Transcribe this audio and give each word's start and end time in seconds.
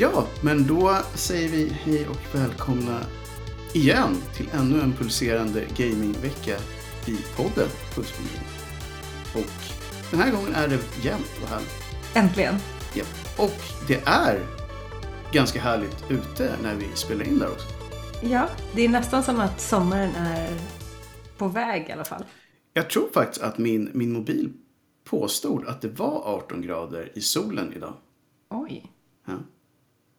Ja, 0.00 0.26
men 0.42 0.66
då 0.66 0.96
säger 1.14 1.48
vi 1.48 1.68
hej 1.68 2.08
och 2.08 2.34
välkomna 2.34 3.00
igen 3.74 4.16
till 4.36 4.48
ännu 4.52 4.80
en 4.80 4.92
pulserande 4.92 5.64
gamingvecka 5.76 6.56
i 7.06 7.16
podden 7.36 7.68
Pulsbildning. 7.94 8.42
Och 9.34 9.74
den 10.10 10.20
här 10.20 10.32
gången 10.32 10.54
är 10.54 10.68
det 10.68 11.04
jämnt 11.04 11.40
och 11.42 11.48
härligt. 11.48 11.74
Äntligen. 12.14 12.54
Ja. 12.94 13.04
Och 13.38 13.60
det 13.88 14.02
är 14.06 14.46
ganska 15.32 15.60
härligt 15.60 16.04
ute 16.10 16.56
när 16.62 16.74
vi 16.74 16.86
spelar 16.94 17.24
in 17.24 17.38
där 17.38 17.50
också. 17.50 17.66
Ja, 18.22 18.48
det 18.74 18.84
är 18.84 18.88
nästan 18.88 19.22
som 19.22 19.40
att 19.40 19.60
sommaren 19.60 20.10
är 20.16 20.58
på 21.38 21.48
väg 21.48 21.88
i 21.88 21.92
alla 21.92 22.04
fall. 22.04 22.24
Jag 22.72 22.90
tror 22.90 23.08
faktiskt 23.14 23.42
att 23.42 23.58
min, 23.58 23.90
min 23.94 24.12
mobil 24.12 24.52
påstod 25.04 25.66
att 25.66 25.80
det 25.80 25.88
var 25.88 26.22
18 26.24 26.62
grader 26.62 27.12
i 27.14 27.20
solen 27.20 27.72
idag. 27.76 27.94
Oj. 28.50 28.92
Ja. 29.26 29.34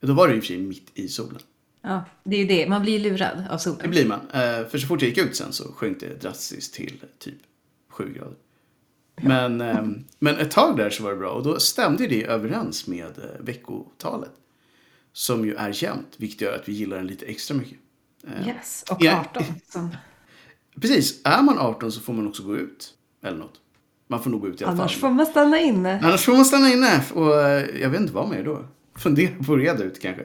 Då 0.01 0.13
var 0.13 0.27
det 0.27 0.35
i 0.35 0.39
och 0.39 0.43
för 0.43 0.47
sig 0.47 0.57
mitt 0.57 0.91
i 0.93 1.07
solen. 1.07 1.39
Ja, 1.81 2.03
det 2.23 2.35
är 2.35 2.39
ju 2.39 2.45
det. 2.45 2.69
Man 2.69 2.81
blir 2.81 2.99
lurad 2.99 3.37
av 3.49 3.57
Det 3.57 3.59
solen. 3.59 3.89
blir 3.89 4.05
man. 4.07 4.19
Eh, 4.19 4.67
För 4.67 4.77
så 4.77 4.87
fort 4.87 5.01
jag 5.01 5.09
gick 5.09 5.17
ut 5.17 5.35
sen 5.35 5.53
så 5.53 5.63
sjönk 5.71 5.99
det 5.99 6.21
drastiskt 6.21 6.73
till 6.73 7.03
typ 7.19 7.35
7 7.89 8.13
grader. 8.13 8.35
Men, 9.21 9.61
ehm, 9.61 10.03
men 10.19 10.37
ett 10.37 10.51
tag 10.51 10.77
där 10.77 10.89
så 10.89 11.03
var 11.03 11.11
det 11.11 11.17
bra 11.17 11.29
och 11.29 11.43
då 11.43 11.59
stämde 11.59 12.07
det 12.07 12.23
överens 12.25 12.87
med 12.87 13.05
eh, 13.17 13.39
veckotalet. 13.45 14.31
Som 15.13 15.45
ju 15.45 15.55
är 15.55 15.83
jämnt, 15.83 16.13
vilket 16.17 16.41
gör 16.41 16.55
att 16.55 16.69
vi 16.69 16.73
gillar 16.73 16.97
den 16.97 17.07
lite 17.07 17.25
extra 17.25 17.57
mycket. 17.57 17.77
Eh, 18.27 18.47
Yes, 18.47 18.83
och 18.91 18.97
Ja. 18.99 19.25
18. 19.35 19.43
Som... 19.69 19.89
Precis, 20.81 21.21
är 21.23 21.41
man 21.41 21.57
18 21.59 21.91
så 21.91 22.01
får 22.01 22.13
man 22.13 22.27
också 22.27 22.43
gå 22.43 22.57
ut. 22.57 22.93
Eller 23.23 23.37
något. 23.37 23.59
Man 24.07 24.23
får 24.23 24.29
nog 24.29 24.41
gå 24.41 24.47
ut 24.47 24.61
i 24.61 24.63
alla 24.63 24.73
Annars 24.73 24.91
fall. 24.91 24.99
får 24.99 25.09
man 25.15 25.25
stanna 25.25 25.59
inne. 25.59 25.99
Annars 26.03 26.21
får 26.25 26.33
man 26.33 26.45
stanna 26.45 26.69
inne 26.73 27.03
och 27.13 27.33
jag 27.81 27.89
vet 27.89 28.01
inte 28.01 28.13
vad 28.13 28.29
mer 28.29 28.43
då. 28.43 28.65
Fundera 28.99 29.43
på 29.45 29.53
att 29.53 29.59
reda 29.59 29.83
ut 29.83 30.01
kanske. 30.01 30.23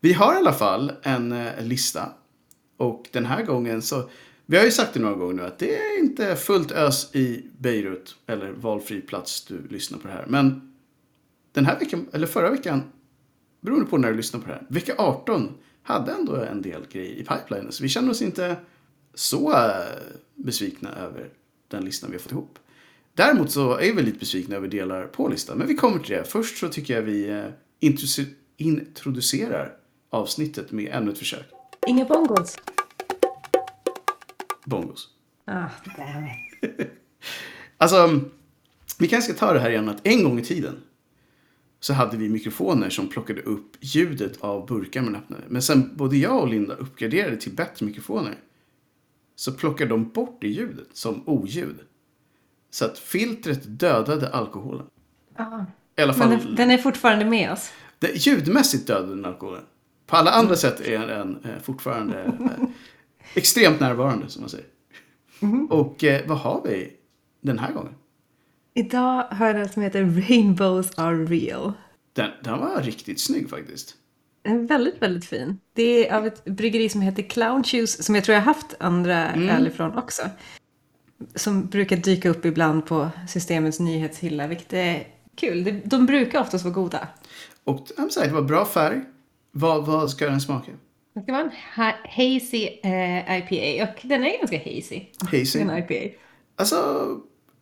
Vi 0.00 0.12
har 0.12 0.34
i 0.34 0.36
alla 0.36 0.52
fall 0.52 0.92
en 1.02 1.32
eh, 1.32 1.64
lista. 1.64 2.08
Och 2.76 3.08
den 3.12 3.26
här 3.26 3.42
gången 3.42 3.82
så, 3.82 4.10
vi 4.46 4.56
har 4.56 4.64
ju 4.64 4.70
sagt 4.70 4.94
det 4.94 5.00
några 5.00 5.14
gånger 5.14 5.34
nu 5.34 5.42
att 5.42 5.58
det 5.58 5.76
är 5.76 5.98
inte 5.98 6.36
fullt 6.36 6.72
ös 6.72 7.14
i 7.14 7.46
Beirut 7.58 8.16
eller 8.26 8.52
valfri 8.52 9.00
plats 9.00 9.44
du 9.44 9.68
lyssnar 9.68 9.98
på 9.98 10.08
det 10.08 10.14
här. 10.14 10.24
Men 10.28 10.72
den 11.52 11.66
här 11.66 11.78
veckan, 11.78 12.06
eller 12.12 12.26
förra 12.26 12.50
veckan, 12.50 12.82
beroende 13.60 13.86
på 13.86 13.98
när 13.98 14.10
du 14.10 14.16
lyssnar 14.16 14.40
på 14.40 14.46
det 14.46 14.54
här, 14.54 14.66
vecka 14.68 14.94
18 14.98 15.48
hade 15.82 16.12
ändå 16.12 16.36
en 16.36 16.62
del 16.62 16.86
grejer 16.92 17.12
i 17.12 17.24
pipelinen. 17.24 17.72
Så 17.72 17.82
vi 17.82 17.88
känner 17.88 18.10
oss 18.10 18.22
inte 18.22 18.56
så 19.14 19.52
eh, 19.52 19.68
besvikna 20.34 20.94
över 20.94 21.28
den 21.68 21.84
listan 21.84 22.10
vi 22.10 22.16
har 22.16 22.22
fått 22.22 22.32
ihop. 22.32 22.58
Däremot 23.14 23.50
så 23.50 23.78
är 23.78 23.92
vi 23.92 24.02
lite 24.02 24.18
besvikna 24.18 24.56
över 24.56 24.68
delar 24.68 25.06
på 25.06 25.28
listan, 25.28 25.58
men 25.58 25.66
vi 25.66 25.74
kommer 25.74 25.98
till 25.98 26.16
det. 26.16 26.24
Först 26.24 26.58
så 26.58 26.68
tycker 26.68 26.94
jag 26.94 27.02
vi 27.02 27.30
eh, 27.30 27.44
introducerar 28.56 29.76
avsnittet 30.10 30.72
med 30.72 30.92
ännu 30.92 31.12
ett 31.12 31.18
försök. 31.18 31.46
Inga 31.86 32.04
bongos. 32.04 32.56
Bongos. 34.64 35.08
Ah, 35.44 35.66
it. 36.62 36.90
Alltså, 37.76 38.20
vi 38.98 39.08
kanske 39.08 39.32
ska 39.32 39.46
ta 39.46 39.52
det 39.52 39.60
här 39.60 39.70
igen 39.70 39.88
att 39.88 40.06
en 40.06 40.24
gång 40.24 40.38
i 40.38 40.44
tiden 40.44 40.82
så 41.80 41.92
hade 41.92 42.16
vi 42.16 42.28
mikrofoner 42.28 42.90
som 42.90 43.08
plockade 43.08 43.42
upp 43.42 43.76
ljudet 43.80 44.40
av 44.40 44.66
burkar 44.66 45.02
man 45.02 45.16
öppnade. 45.16 45.42
Men 45.48 45.62
sen 45.62 45.96
både 45.96 46.16
jag 46.16 46.40
och 46.40 46.48
Linda 46.48 46.74
uppgraderade 46.74 47.36
till 47.36 47.52
bättre 47.52 47.86
mikrofoner 47.86 48.34
så 49.36 49.52
plockade 49.52 49.90
de 49.90 50.08
bort 50.08 50.38
det 50.40 50.48
ljudet 50.48 50.88
som 50.92 51.28
oljud. 51.28 51.80
Så 52.70 52.84
att 52.84 52.98
filtret 52.98 53.60
dödade 53.64 54.28
alkoholen. 54.28 54.86
Ah. 55.36 55.64
I 55.98 56.02
alla 56.02 56.12
fall, 56.14 56.28
Men 56.28 56.38
den, 56.38 56.54
den 56.54 56.70
är 56.70 56.78
fortfarande 56.78 57.24
med 57.24 57.52
oss. 57.52 57.72
det, 57.98 58.26
ljudmässigt 58.26 58.86
dödade 58.86 59.14
den 59.14 59.24
alkoholen. 59.24 59.62
På 60.06 60.16
alla 60.16 60.30
andra 60.30 60.56
sätt 60.56 60.80
är 60.80 60.98
den 61.06 61.38
eh, 61.44 61.62
fortfarande 61.62 62.22
eh, 62.24 62.66
extremt 63.34 63.80
närvarande, 63.80 64.28
som 64.28 64.42
man 64.42 64.50
säger. 64.50 64.66
Och 65.70 66.04
eh, 66.04 66.20
vad 66.26 66.38
har 66.38 66.62
vi 66.64 66.92
den 67.40 67.58
här 67.58 67.72
gången? 67.72 67.94
Idag 68.74 69.22
har 69.22 69.46
jag 69.46 69.56
något 69.56 69.72
som 69.72 69.82
heter 69.82 70.04
Rainbows 70.28 70.98
are 70.98 71.24
real. 71.24 71.72
Den, 72.12 72.30
den 72.44 72.58
var 72.58 72.82
riktigt 72.82 73.20
snygg 73.20 73.50
faktiskt. 73.50 73.94
Den 74.42 74.52
är 74.64 74.68
väldigt, 74.68 75.02
väldigt 75.02 75.24
fin. 75.24 75.58
Det 75.72 76.08
är 76.08 76.16
av 76.16 76.26
ett 76.26 76.44
bryggeri 76.44 76.88
som 76.88 77.00
heter 77.00 77.22
Clown 77.22 77.64
Shoes, 77.64 78.04
som 78.04 78.14
jag 78.14 78.24
tror 78.24 78.34
jag 78.34 78.40
har 78.42 78.54
haft 78.54 78.74
andra 78.80 79.28
Mm. 79.28 79.48
öl 79.48 79.66
ifrån 79.66 79.98
också. 79.98 80.22
Som 81.34 81.66
brukar 81.66 81.96
dyka 81.96 82.28
upp 82.28 82.44
ibland 82.44 82.86
på 82.86 83.08
systemets 83.28 83.80
nyhetshylla, 83.80 84.46
vilket 84.46 84.72
är 84.72 85.06
kul. 85.36 85.80
De, 85.84 86.06
brukar 86.06 86.40
oftast 86.40 86.64
vara 86.64 86.74
goda. 86.74 87.08
Och 87.64 87.88
säga, 88.12 88.26
det 88.26 88.32
var 88.34 88.42
bra 88.42 88.64
färg. 88.64 89.00
Vad, 89.50 89.86
vad 89.86 90.10
ska 90.10 90.26
den 90.26 90.40
smaka? 90.40 90.72
Det 91.14 91.22
ska 91.22 91.32
vara 91.32 91.42
en 91.42 91.50
ha- 91.76 91.98
hazy 92.08 92.68
eh, 92.82 93.38
IPA, 93.38 93.92
och 93.92 94.08
den 94.08 94.24
är 94.24 94.38
ganska 94.38 94.58
hazy. 94.58 95.00
Hazy. 95.30 95.60
En 95.60 95.78
IPA. 95.78 96.16
Alltså, 96.56 97.06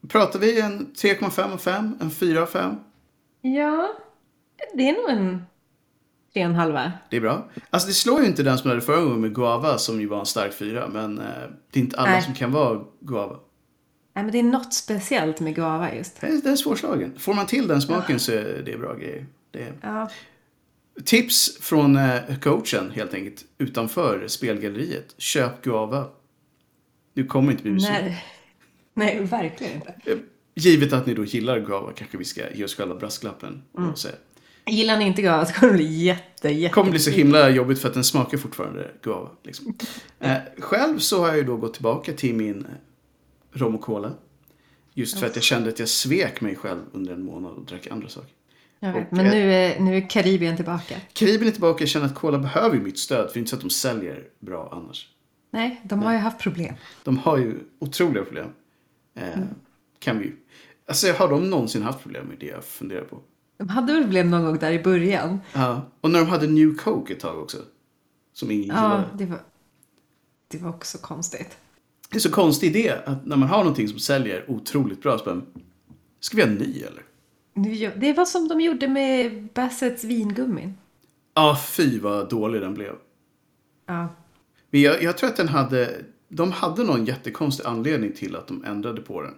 pratar 0.09 0.39
vi 0.39 0.61
en 0.61 0.93
3,5 0.95 1.53
av 1.53 1.59
5? 1.59 1.99
En 2.01 2.11
4 2.11 2.43
av 2.43 2.47
5? 2.47 2.77
Ja, 3.43 3.89
det 4.75 4.89
är 4.89 4.93
nog 4.93 5.11
en 5.11 5.43
tre 6.33 6.45
och 6.45 6.51
en 6.51 6.55
halva. 6.57 6.93
Det 7.11 7.17
är 7.17 7.21
bra. 7.21 7.49
Alltså 7.71 7.89
det 7.89 7.95
slår 7.95 8.21
ju 8.21 8.27
inte 8.27 8.43
den 8.43 8.59
som 8.59 8.71
hade 8.71 8.83
förra 8.83 9.01
gången 9.03 9.21
med 9.21 9.35
Guava 9.35 9.79
som 9.79 10.01
ju 10.01 10.07
var 10.07 10.21
en 10.21 10.27
stark 10.27 10.53
fyra. 10.55 10.89
Men 10.89 11.19
eh, 11.19 11.25
det 11.71 11.81
är 11.81 11.83
inte 11.83 11.97
alla 11.97 12.11
Nej. 12.11 12.23
som 12.23 12.35
kan 12.35 12.53
vara 12.53 12.81
Guava. 13.01 13.37
Nej, 14.13 14.25
men 14.25 14.33
det 14.33 14.39
är 14.39 14.43
något 14.43 14.75
speciellt 14.75 15.41
med 15.41 15.55
guava 15.55 15.95
just. 15.95 16.21
Det 16.21 16.27
är, 16.27 16.57
svårslagen. 16.57 17.19
Får 17.19 17.35
man 17.35 17.47
till 17.47 17.69
den 17.69 17.83
smaken 17.83 18.21
så 18.21 18.33
är 18.33 18.63
det 18.67 18.79
bra 18.79 18.95
grejer. 18.95 19.27
Det 19.51 19.63
är... 19.63 19.73
Ja, 19.83 20.11
Tips 21.05 21.59
från 21.61 21.97
eh, 21.97 22.37
coachen 22.43 22.91
helt 22.91 23.15
enkelt 23.15 23.45
utanför 23.59 24.25
spelgalleriet. 24.29 25.15
Köp 25.19 25.63
Guava. 25.63 26.09
Du 27.15 27.27
kommer 27.27 27.51
inte 27.53 27.63
bli 27.63 27.73
besviken. 27.73 28.05
nej, 28.05 28.25
nej, 28.95 29.25
verkligen 29.25 29.75
inte. 29.75 29.95
Eh, 30.05 30.19
Givet 30.55 30.93
att 30.93 31.07
ni 31.07 31.15
då 31.15 31.25
gillar 31.25 31.61
Guava 31.61 31.93
kanske 31.93 32.19
vi 32.19 32.25
ska 32.25 32.51
ge 32.55 32.65
oss 32.65 32.75
själva 32.75 32.95
brasklappen. 32.95 33.63
säga. 33.97 34.15
Gillar 34.67 34.97
ni 34.97 35.05
inte 35.07 35.23
guava 35.23 35.47
så 35.47 35.53
kommer 35.55 35.73
det 35.73 35.77
bli 35.77 36.03
jätte, 36.03 36.49
jätte... 36.49 36.63
Det 36.63 36.69
kommer 36.69 36.91
bli 36.91 36.99
så 36.99 37.11
himla 37.11 37.51
jobbigt 37.51 37.79
för 37.79 37.89
att 37.89 37.95
den 37.95 38.05
smakar 38.05 38.39
fortfarande 38.39 38.91
guava. 39.03 39.31
Liksom. 39.43 39.75
Eh, 40.23 40.37
själv 40.59 40.99
så 40.99 41.21
har 41.21 41.29
jag 41.29 41.37
ju 41.37 41.45
då 41.45 41.57
gått 41.57 41.75
tillbaka 41.75 42.13
till 42.13 42.35
min 42.35 42.67
rom 43.53 43.75
och 43.75 43.81
cola. 43.81 44.13
Just 44.95 45.19
för 45.19 45.27
att 45.27 45.35
jag 45.37 45.43
kände 45.45 45.69
att 45.69 45.79
jag 45.79 45.89
svek 45.89 46.41
mig 46.41 46.57
själv 46.57 46.81
under 46.93 47.13
en 47.13 47.25
månad 47.25 47.53
och 47.53 47.65
drack 47.65 47.87
andra 47.87 48.09
saker. 48.09 48.31
Jag 48.81 48.93
vet, 48.93 49.07
Och, 49.11 49.17
men 49.17 49.27
eh, 49.27 49.33
nu 49.33 49.53
är, 49.53 49.81
nu 49.81 49.97
är 49.97 50.11
Karibien 50.11 50.57
tillbaka. 50.57 50.95
Karibien 51.13 51.47
är 51.49 51.53
tillbaka, 51.53 51.83
jag 51.83 51.89
känner 51.89 52.07
att 52.07 52.15
cola 52.15 52.39
behöver 52.39 52.79
mitt 52.79 52.99
stöd. 52.99 53.27
För 53.27 53.35
det 53.35 53.37
är 53.37 53.41
inte 53.41 53.51
så 53.51 53.57
att 53.57 53.63
de 53.63 53.71
säljer 53.71 54.25
bra 54.41 54.69
annars. 54.73 55.09
Nej, 55.51 55.81
de 55.85 56.03
har 56.03 56.13
ju 56.13 56.19
haft 56.19 56.39
problem. 56.39 56.75
De 57.05 57.19
har 57.19 57.39
ju 57.39 57.59
otroliga 57.79 58.25
problem. 58.25 58.49
Eh, 59.15 59.25
Kan 59.99 60.19
vi. 60.19 60.33
Alltså 60.87 61.13
har 61.13 61.29
de 61.29 61.51
någonsin 61.51 61.83
haft 61.83 62.03
problem 62.03 62.27
med 62.27 62.37
det 62.41 62.47
jag 62.47 62.65
funderar 62.65 63.05
på? 63.05 63.21
De 63.57 63.69
hade 63.69 63.93
väl 63.93 64.03
problem 64.03 64.31
någon 64.31 64.45
gång 64.45 64.59
där 64.59 64.73
i 64.73 64.83
början. 64.83 65.41
Ja. 65.53 65.83
Och 66.01 66.11
när 66.11 66.19
de 66.21 66.27
hade 66.29 66.47
New 66.47 66.77
Coke 66.77 67.13
ett 67.13 67.21
tag 67.21 67.39
också. 67.43 67.59
Som 68.33 68.51
ingen 68.51 68.69
Ja, 68.69 68.75
gillade. 68.83 69.09
det 69.19 69.25
var, 69.27 69.39
det 70.49 70.59
var 70.59 70.71
också 70.71 70.99
konstigt. 70.99 71.59
Det 72.11 72.17
är 72.17 72.21
så 72.21 72.31
konstig 72.31 72.77
idé 72.77 72.95
att 73.05 73.27
när 73.27 73.37
man 73.37 73.49
har 73.49 73.59
någonting 73.59 73.89
som 73.89 73.99
säljer 73.99 74.51
otroligt 74.51 75.03
bra 75.03 75.19
så 75.19 75.25
bara, 75.25 75.43
ska 76.21 76.37
vi 76.37 76.43
ha 76.43 76.49
en 76.49 76.55
ny 76.55 76.83
eller? 76.83 77.03
Det 77.97 78.13
var 78.13 78.25
som 78.25 78.49
de 78.49 78.61
gjorde 78.61 78.89
med 78.89 79.49
Bassets 79.55 80.05
vingummin. 80.05 80.75
Ja, 81.35 81.59
fy 81.69 81.99
vad 82.01 82.31
dålig 82.31 82.61
den 82.61 82.75
blev. 82.75 82.93
Ja, 83.87 84.09
Men 84.71 84.81
jag, 84.81 85.03
jag 85.03 85.19
tror 85.19 85.31
att 85.31 85.37
den 85.37 85.49
hade, 85.49 86.05
de 86.29 86.53
hade 86.53 86.85
någon 86.85 87.05
jättekonstig 87.05 87.65
anledning 87.67 88.13
till 88.13 88.37
att 88.37 88.47
de 88.47 88.65
ändrade 88.65 89.01
på 89.01 89.23
den. 89.23 89.35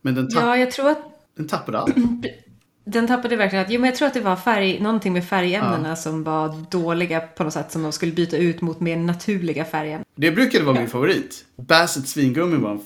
Men 0.00 0.14
den, 0.14 0.30
tapp, 0.30 0.42
ja 0.42 0.56
jag 0.56 0.70
tror 0.70 0.88
att 0.88 1.26
den 1.34 1.48
tappade 1.48 1.78
allt. 1.78 1.96
den 2.84 3.06
tappade 3.06 3.36
verkligen 3.36 3.64
att, 3.64 3.70
jo 3.70 3.80
men 3.80 3.90
jag 3.90 3.96
tror 3.96 4.08
att 4.08 4.14
det 4.14 4.20
var 4.20 4.36
färg, 4.36 4.80
någonting 4.80 5.12
med 5.12 5.24
färgämnena 5.24 5.96
som 5.96 6.24
var 6.24 6.70
dåliga 6.70 7.20
på 7.20 7.44
något 7.44 7.52
sätt 7.52 7.72
som 7.72 7.82
de 7.82 7.92
skulle 7.92 8.12
byta 8.12 8.36
ut 8.36 8.60
mot 8.60 8.80
mer 8.80 8.96
naturliga 8.96 9.64
färger. 9.64 10.04
Det 10.14 10.30
brukade 10.30 10.64
vara 10.64 10.78
min 10.78 10.88
favorit. 10.88 11.44
Bassets 11.56 12.16
vingummi 12.16 12.56
var 12.56 12.80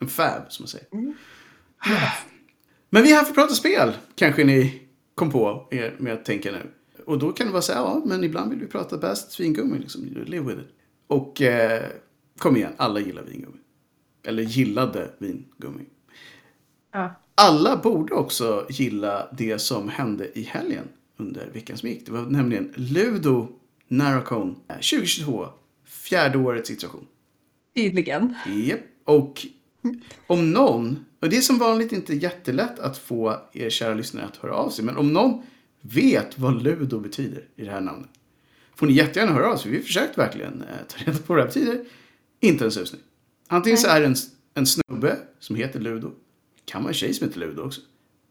en, 0.00 0.08
fab, 0.08 0.42
som 0.48 0.62
man 0.62 0.68
säger. 0.68 0.86
Men 2.90 3.02
vi 3.02 3.12
är 3.12 3.16
här 3.16 3.22
för 3.22 3.30
att 3.30 3.34
prata 3.34 3.54
spel, 3.54 3.92
kanske 4.14 4.44
ni 4.44 4.82
kom 5.14 5.30
på 5.30 5.68
er 5.70 5.96
med 5.98 6.12
att 6.12 6.24
tänka 6.24 6.52
nu. 6.52 6.70
Och 7.06 7.18
då 7.18 7.32
kan 7.32 7.46
det 7.46 7.52
vara 7.52 7.62
så 7.62 7.72
här, 7.72 7.80
ja, 7.80 8.02
men 8.04 8.24
ibland 8.24 8.50
vill 8.50 8.60
vi 8.60 8.66
prata 8.66 8.98
Bassets 8.98 9.40
vingummi, 9.40 9.78
liksom. 9.78 10.04
Live 10.26 10.46
with 10.46 10.60
it. 10.60 10.68
Och 11.06 11.42
eh, 11.42 11.82
kom 12.38 12.56
igen, 12.56 12.72
alla 12.76 13.00
gillar 13.00 13.22
vingummi. 13.22 13.58
Eller 14.26 14.42
gillade 14.42 15.10
vingummi. 15.18 15.84
Ja. 16.92 17.14
Alla 17.34 17.76
borde 17.76 18.14
också 18.14 18.66
gilla 18.70 19.28
det 19.38 19.58
som 19.58 19.88
hände 19.88 20.38
i 20.38 20.42
helgen 20.42 20.88
under 21.16 21.46
veckan 21.52 21.76
som 21.76 21.88
gick. 21.88 22.06
Det 22.06 22.12
var 22.12 22.22
nämligen 22.22 22.72
Ludo 22.76 23.48
Narracon 23.88 24.54
2022, 24.68 25.46
fjärde 25.84 26.38
årets 26.38 26.68
situation. 26.68 27.06
Tydligen. 27.74 28.34
Japp. 28.46 28.80
Och 29.04 29.46
om 30.26 30.50
någon, 30.50 31.04
och 31.20 31.28
det 31.28 31.36
är 31.36 31.40
som 31.40 31.58
vanligt 31.58 31.92
inte 31.92 32.14
jättelätt 32.14 32.78
att 32.78 32.98
få 32.98 33.36
er 33.52 33.70
kära 33.70 33.94
lyssnare 33.94 34.24
att 34.24 34.36
höra 34.36 34.54
av 34.54 34.70
sig, 34.70 34.84
men 34.84 34.96
om 34.96 35.12
någon 35.12 35.42
vet 35.80 36.38
vad 36.38 36.62
Ludo 36.62 37.00
betyder 37.00 37.44
i 37.56 37.64
det 37.64 37.70
här 37.70 37.80
namnet. 37.80 38.10
Får 38.74 38.86
ni 38.86 38.92
jättegärna 38.92 39.32
höra 39.32 39.52
av 39.52 39.56
för 39.56 39.68
vi 39.68 39.82
försökt 39.82 40.18
verkligen 40.18 40.62
eh, 40.62 40.76
ta 40.88 40.98
reda 40.98 41.18
på 41.18 41.24
vad 41.26 41.38
det 41.38 41.42
här 41.42 41.48
betyder. 41.48 41.84
Inte 42.40 42.64
en 42.64 42.70
susning. 42.70 43.00
Antingen 43.48 43.78
så 43.78 43.88
är 43.88 44.00
det 44.00 44.06
en, 44.06 44.16
en 44.54 44.66
snubbe 44.66 45.18
som 45.38 45.56
heter 45.56 45.80
Ludo. 45.80 46.10
Kan 46.64 46.82
vara 46.82 46.90
en 46.90 46.94
tjej 46.94 47.14
som 47.14 47.26
heter 47.26 47.40
Ludo 47.40 47.62
också. 47.62 47.80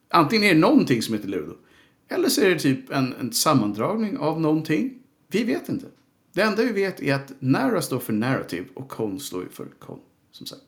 Antingen 0.10 0.50
är 0.50 0.54
det 0.54 0.60
någonting 0.60 1.02
som 1.02 1.14
heter 1.16 1.28
Ludo. 1.28 1.54
Eller 2.10 2.30
så 2.30 2.42
är 2.42 2.50
det 2.50 2.60
typ 2.60 2.92
en, 2.92 3.14
en 3.20 3.34
sammandragning 3.34 4.18
av 4.18 4.42
någonting. 4.42 5.00
Vi 5.28 5.44
vet 5.44 5.70
inte. 5.70 5.86
Det 6.34 6.42
enda 6.42 6.64
vi 6.64 6.72
vet 6.72 7.02
är 7.02 7.16
att 7.16 7.32
Narra 7.40 7.82
står 7.82 8.00
för 8.00 8.14
narrative 8.14 8.66
och 8.74 8.90
Con 8.90 9.20
står 9.20 9.48
för 9.52 9.66
con. 9.80 10.00
Som 10.32 10.46
sagt. 10.46 10.62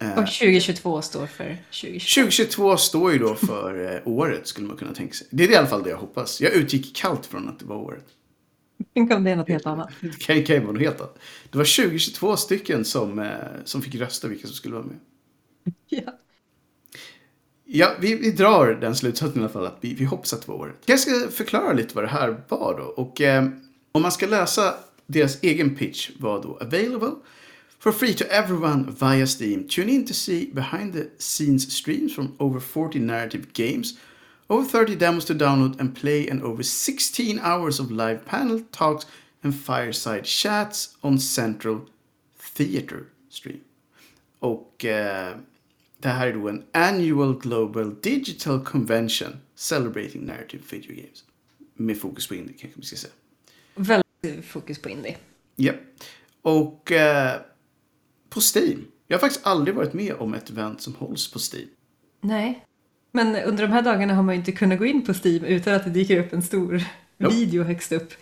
Och 0.00 0.26
2022 0.26 1.02
står 1.02 1.26
för 1.26 1.56
2022. 1.70 2.20
2022 2.22 2.76
står 2.76 3.12
ju 3.12 3.18
då 3.18 3.34
för 3.34 3.94
eh, 3.94 4.00
året 4.04 4.46
skulle 4.46 4.66
man 4.66 4.76
kunna 4.76 4.94
tänka 4.94 5.14
sig. 5.14 5.26
Det 5.30 5.44
är 5.44 5.50
i 5.50 5.56
alla 5.56 5.66
fall 5.66 5.82
det 5.82 5.90
jag 5.90 5.96
hoppas. 5.96 6.40
Jag 6.40 6.52
utgick 6.52 6.96
kallt 6.96 7.26
från 7.26 7.48
att 7.48 7.58
det 7.58 7.64
var 7.64 7.76
året. 7.76 8.06
Tänk 8.94 9.12
om 9.12 9.24
det 9.24 9.30
är 9.30 9.36
något 9.36 9.48
helt 9.48 9.66
annat. 9.66 9.90
Det 10.00 10.18
kan 10.20 10.44
kan 10.44 10.56
ju 10.56 10.62
vara 10.62 10.72
något 10.72 10.82
helt 10.82 11.00
annat. 11.00 11.18
Det 11.50 11.58
var 11.58 11.84
2022 11.84 12.36
stycken 12.36 12.84
som, 12.84 13.18
eh, 13.18 13.28
som 13.64 13.82
fick 13.82 13.94
rösta 13.94 14.28
vilka 14.28 14.46
som 14.46 14.56
skulle 14.56 14.74
vara 14.74 14.86
med. 14.86 14.98
Ja. 15.88 16.18
Ja, 17.72 17.94
vi, 18.00 18.14
vi 18.14 18.30
drar 18.30 18.74
den 18.80 18.96
slutsatsen 18.96 19.40
i 19.40 19.44
alla 19.44 19.52
fall 19.52 19.66
att 19.66 19.78
vi, 19.80 19.94
vi 19.94 20.04
hoppas 20.04 20.32
att 20.32 20.40
det 20.40 20.48
var 20.48 20.58
året. 20.58 20.76
Jag 20.86 21.00
ska 21.00 21.30
förklara 21.30 21.72
lite 21.72 21.94
vad 21.94 22.04
det 22.04 22.08
här 22.08 22.42
var 22.48 22.78
då. 22.78 22.84
Och 22.84 23.20
eh, 23.20 23.44
om 23.92 24.02
man 24.02 24.12
ska 24.12 24.26
läsa 24.26 24.74
deras 25.06 25.42
egen 25.42 25.76
pitch 25.76 26.10
var 26.18 26.42
då 26.42 26.58
available 26.60 27.12
for 27.78 27.92
free 27.92 28.14
to 28.14 28.24
everyone 28.24 28.94
via 29.00 29.26
Steam. 29.26 29.68
Tune 29.68 29.92
in 29.92 30.06
to 30.06 30.14
see 30.14 30.50
behind 30.52 30.92
the 30.92 31.04
scenes 31.18 31.72
streams 31.72 32.14
from 32.14 32.36
over 32.38 32.60
40 32.60 32.98
narrative 32.98 33.46
games, 33.52 33.98
over 34.48 34.68
30 34.68 34.96
demos 34.96 35.24
to 35.24 35.34
download 35.34 35.80
and 35.80 35.96
play, 35.96 36.30
and 36.30 36.42
over 36.42 36.62
16 36.62 37.38
hours 37.38 37.80
of 37.80 37.90
live 37.90 38.26
panel 38.26 38.60
talks 38.72 39.06
and 39.42 39.54
fireside 39.54 40.26
chats 40.26 40.96
on 41.02 41.18
Central 41.18 41.80
Theatre 42.56 43.04
Stream. 43.28 43.60
Och 44.38 44.84
eh, 44.84 45.36
det 46.00 46.08
här 46.08 46.26
är 46.26 46.32
då 46.32 46.48
en 46.48 46.62
Annual 46.72 47.38
Global 47.38 47.94
Digital 48.00 48.64
Convention 48.64 49.36
celebrating 49.54 50.26
narrative 50.26 50.62
video 50.70 50.94
games. 50.96 51.24
Med 51.74 52.00
fokus 52.00 52.28
på 52.28 52.34
indie 52.34 52.56
kanske 52.58 52.80
vi 52.80 52.86
ska 52.86 52.96
säga. 52.96 53.12
Väldigt 53.74 54.44
fokus 54.44 54.82
på 54.82 54.88
indie. 54.88 55.16
Japp. 55.56 55.76
Och 56.42 56.92
eh, 56.92 57.40
på 58.28 58.40
Steam. 58.54 58.84
Jag 59.06 59.16
har 59.16 59.20
faktiskt 59.20 59.46
aldrig 59.46 59.74
varit 59.76 59.92
med 59.92 60.14
om 60.14 60.34
ett 60.34 60.50
event 60.50 60.80
som 60.80 60.94
hålls 60.94 61.32
på 61.32 61.38
Steam. 61.38 61.68
Nej. 62.20 62.64
Men 63.12 63.36
under 63.36 63.62
de 63.66 63.72
här 63.72 63.82
dagarna 63.82 64.14
har 64.14 64.22
man 64.22 64.34
ju 64.34 64.38
inte 64.38 64.52
kunnat 64.52 64.78
gå 64.78 64.84
in 64.86 65.04
på 65.06 65.14
Steam 65.24 65.44
utan 65.44 65.74
att 65.74 65.84
det 65.84 65.90
dyker 65.90 66.26
upp 66.26 66.32
en 66.32 66.42
stor 66.42 66.82
Nope. 67.16 67.34
video 67.34 67.62
högst 67.62 67.92
upp. 67.92 68.12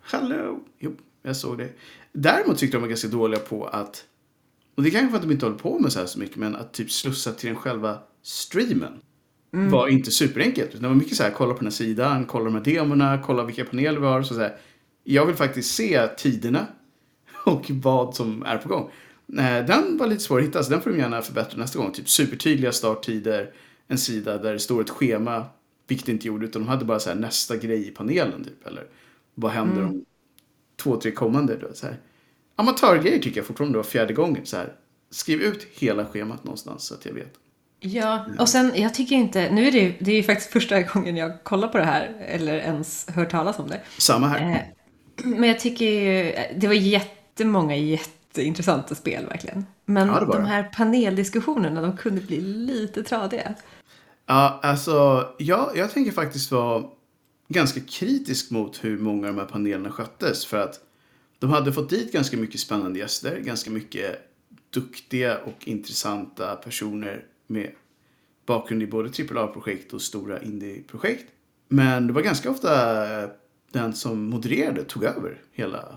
Hallå! 0.00 0.60
Jo, 0.78 0.96
jag 1.22 1.36
såg 1.36 1.58
det. 1.58 1.68
Däremot 2.12 2.58
tyckte 2.58 2.76
de 2.76 2.80
var 2.80 2.88
ganska 2.88 3.08
dåliga 3.08 3.40
på 3.40 3.66
att, 3.66 4.04
och 4.82 4.84
det 4.84 4.90
kanske 4.90 5.10
för 5.10 5.16
att 5.16 5.22
de 5.22 5.32
inte 5.32 5.46
håller 5.46 5.58
på 5.58 5.78
med 5.78 5.92
så 5.92 5.98
här 5.98 6.06
så 6.06 6.18
mycket, 6.18 6.36
men 6.36 6.56
att 6.56 6.72
typ 6.72 6.90
slussa 6.90 7.32
till 7.32 7.46
den 7.46 7.56
själva 7.56 7.98
streamen. 8.22 8.92
Var 9.70 9.88
inte 9.88 10.10
superenkelt. 10.10 10.68
utan 10.68 10.82
Det 10.82 10.88
var 10.88 10.94
mycket 10.94 11.16
så 11.16 11.22
här, 11.22 11.30
kolla 11.30 11.52
på 11.52 11.58
den 11.58 11.66
här 11.66 11.70
sidan, 11.70 12.24
kolla 12.24 12.44
de 12.44 12.54
här 12.54 12.64
demorna, 12.64 13.22
kolla 13.26 13.44
vilka 13.44 13.64
paneler 13.64 14.00
vi 14.00 14.06
har. 14.06 14.22
Så 14.22 14.34
så 14.34 14.40
här. 14.40 14.56
Jag 15.04 15.26
vill 15.26 15.36
faktiskt 15.36 15.74
se 15.74 16.06
tiderna 16.06 16.66
och 17.46 17.70
vad 17.70 18.14
som 18.14 18.42
är 18.42 18.58
på 18.58 18.68
gång. 18.68 18.90
Eh, 19.38 19.66
Den 19.66 19.96
var 19.98 20.06
lite 20.06 20.20
svår 20.20 20.38
att 20.38 20.44
hitta, 20.44 20.62
så 20.62 20.70
den 20.70 20.80
får 20.82 20.90
de 20.90 20.98
gärna 20.98 21.22
förbättra 21.22 21.58
nästa 21.58 21.78
gång. 21.78 21.92
Typ 21.92 22.08
supertydliga 22.08 22.72
starttider, 22.72 23.52
en 23.88 23.98
sida 23.98 24.38
där 24.38 24.52
det 24.52 24.58
står 24.58 24.80
ett 24.80 24.90
schema, 24.90 25.44
vilket 25.88 26.06
det 26.06 26.12
inte 26.12 26.26
gjorde, 26.26 26.46
utan 26.46 26.62
de 26.62 26.68
hade 26.68 26.84
bara 26.84 26.98
så 27.00 27.08
här 27.08 27.16
nästa 27.16 27.56
grej 27.56 27.88
i 27.88 27.90
panelen 27.90 28.44
typ. 28.44 28.66
Eller 28.66 28.84
vad 29.34 29.50
händer 29.52 29.84
om 29.84 30.04
två, 30.76 30.96
tre 30.96 31.10
kommande. 31.12 31.56
Då, 31.56 31.68
så 31.74 31.86
här. 31.86 31.96
Amatörgrejer 32.56 33.18
tycker 33.18 33.36
jag 33.38 33.46
fortfarande 33.46 33.78
var 33.78 33.84
fjärde 33.84 34.14
gången. 34.14 34.46
Så 34.46 34.56
här. 34.56 34.72
Skriv 35.10 35.40
ut 35.40 35.66
hela 35.74 36.06
schemat 36.06 36.44
någonstans 36.44 36.84
så 36.84 36.94
att 36.94 37.06
jag 37.06 37.12
vet. 37.12 37.32
Ja, 37.80 38.26
och 38.38 38.48
sen 38.48 38.72
jag 38.74 38.94
tycker 38.94 39.16
inte, 39.16 39.50
nu 39.50 39.68
är 39.68 39.72
det, 39.72 39.94
det 40.00 40.12
är 40.12 40.16
ju 40.16 40.22
faktiskt 40.22 40.50
första 40.52 40.82
gången 40.82 41.16
jag 41.16 41.44
kollar 41.44 41.68
på 41.68 41.78
det 41.78 41.84
här 41.84 42.16
eller 42.26 42.54
ens 42.58 43.06
hört 43.10 43.30
talas 43.30 43.58
om 43.58 43.68
det. 43.68 43.80
Samma 43.98 44.26
här. 44.28 44.50
Eh, 44.50 44.58
Men 45.24 45.48
jag 45.48 45.60
tycker 45.60 45.84
ju, 45.84 46.32
det 46.56 46.66
var 46.66 46.74
jättemånga 46.74 47.76
jätteintressanta 47.76 48.94
spel 48.94 49.26
verkligen. 49.26 49.66
Men 49.84 50.08
Ja, 50.08 50.24
de 50.24 50.44
här 50.44 50.62
paneldiskussionerna, 50.62 51.82
de 51.82 51.96
kunde 51.96 52.20
bli 52.20 52.40
lite 52.40 53.02
tradiga. 53.02 53.54
Ja, 54.26 54.60
alltså, 54.62 55.28
ja, 55.38 55.72
jag 55.74 55.90
tänker 55.92 56.12
faktiskt 56.12 56.52
vara 56.52 56.84
ganska 57.48 57.80
kritisk 57.80 58.50
mot 58.50 58.84
hur 58.84 58.98
många 58.98 59.28
av 59.28 59.34
de 59.34 59.40
här 59.40 59.46
panelerna 59.48 59.90
sköttes. 59.90 60.46
För 60.46 60.58
att 60.58 60.80
de 61.42 61.50
hade 61.50 61.72
fått 61.72 61.90
dit 61.90 62.12
ganska 62.12 62.36
mycket 62.36 62.60
spännande 62.60 62.98
gäster, 62.98 63.38
ganska 63.40 63.70
mycket 63.70 64.18
duktiga 64.70 65.38
och 65.38 65.68
intressanta 65.68 66.56
personer 66.56 67.24
med 67.46 67.70
bakgrund 68.46 68.82
i 68.82 68.86
både 68.86 69.08
AAA-projekt 69.08 69.92
och 69.92 70.02
stora 70.02 70.42
indie-projekt. 70.42 71.24
Men 71.68 72.06
det 72.06 72.12
var 72.12 72.22
ganska 72.22 72.50
ofta 72.50 72.70
den 73.72 73.92
som 73.92 74.24
modererade 74.24 74.84
tog 74.84 75.04
över 75.04 75.40
hela, 75.52 75.96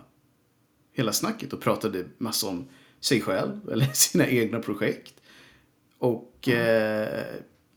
hela 0.94 1.14
snacket 1.14 1.54
och 1.54 1.62
pratade 1.62 2.06
massa 2.18 2.48
om 2.48 2.68
sig 3.00 3.22
själv 3.22 3.60
eller 3.72 3.86
sina 3.86 4.28
egna 4.28 4.60
projekt. 4.60 5.14
Och 5.98 6.50
eh, 6.50 7.26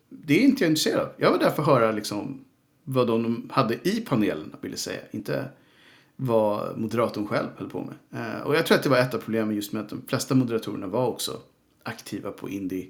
det 0.08 0.34
är 0.34 0.40
inte 0.40 0.64
jag 0.64 0.70
intresserad 0.70 1.00
av. 1.00 1.12
Jag 1.16 1.30
var 1.30 1.38
där 1.38 1.50
för 1.50 1.62
att 1.62 1.68
höra 1.68 1.92
liksom 1.92 2.44
vad 2.84 3.06
de 3.06 3.50
hade 3.52 3.88
i 3.88 4.00
panelen, 4.00 4.56
ville 4.60 4.76
säga. 4.76 5.00
Inte 5.10 5.48
vad 6.20 6.78
moderatorn 6.78 7.26
själv 7.26 7.46
höll 7.56 7.70
på 7.70 7.80
med. 8.10 8.20
Eh, 8.36 8.40
och 8.42 8.56
jag 8.56 8.66
tror 8.66 8.76
att 8.76 8.82
det 8.82 8.88
var 8.88 8.98
ett 8.98 9.14
av 9.14 9.18
problemen 9.18 9.54
just 9.54 9.72
med 9.72 9.82
att 9.82 9.88
de 9.88 10.02
flesta 10.08 10.34
moderatorerna 10.34 10.86
var 10.86 11.06
också 11.06 11.32
aktiva 11.82 12.30
på 12.30 12.48
indie, 12.50 12.86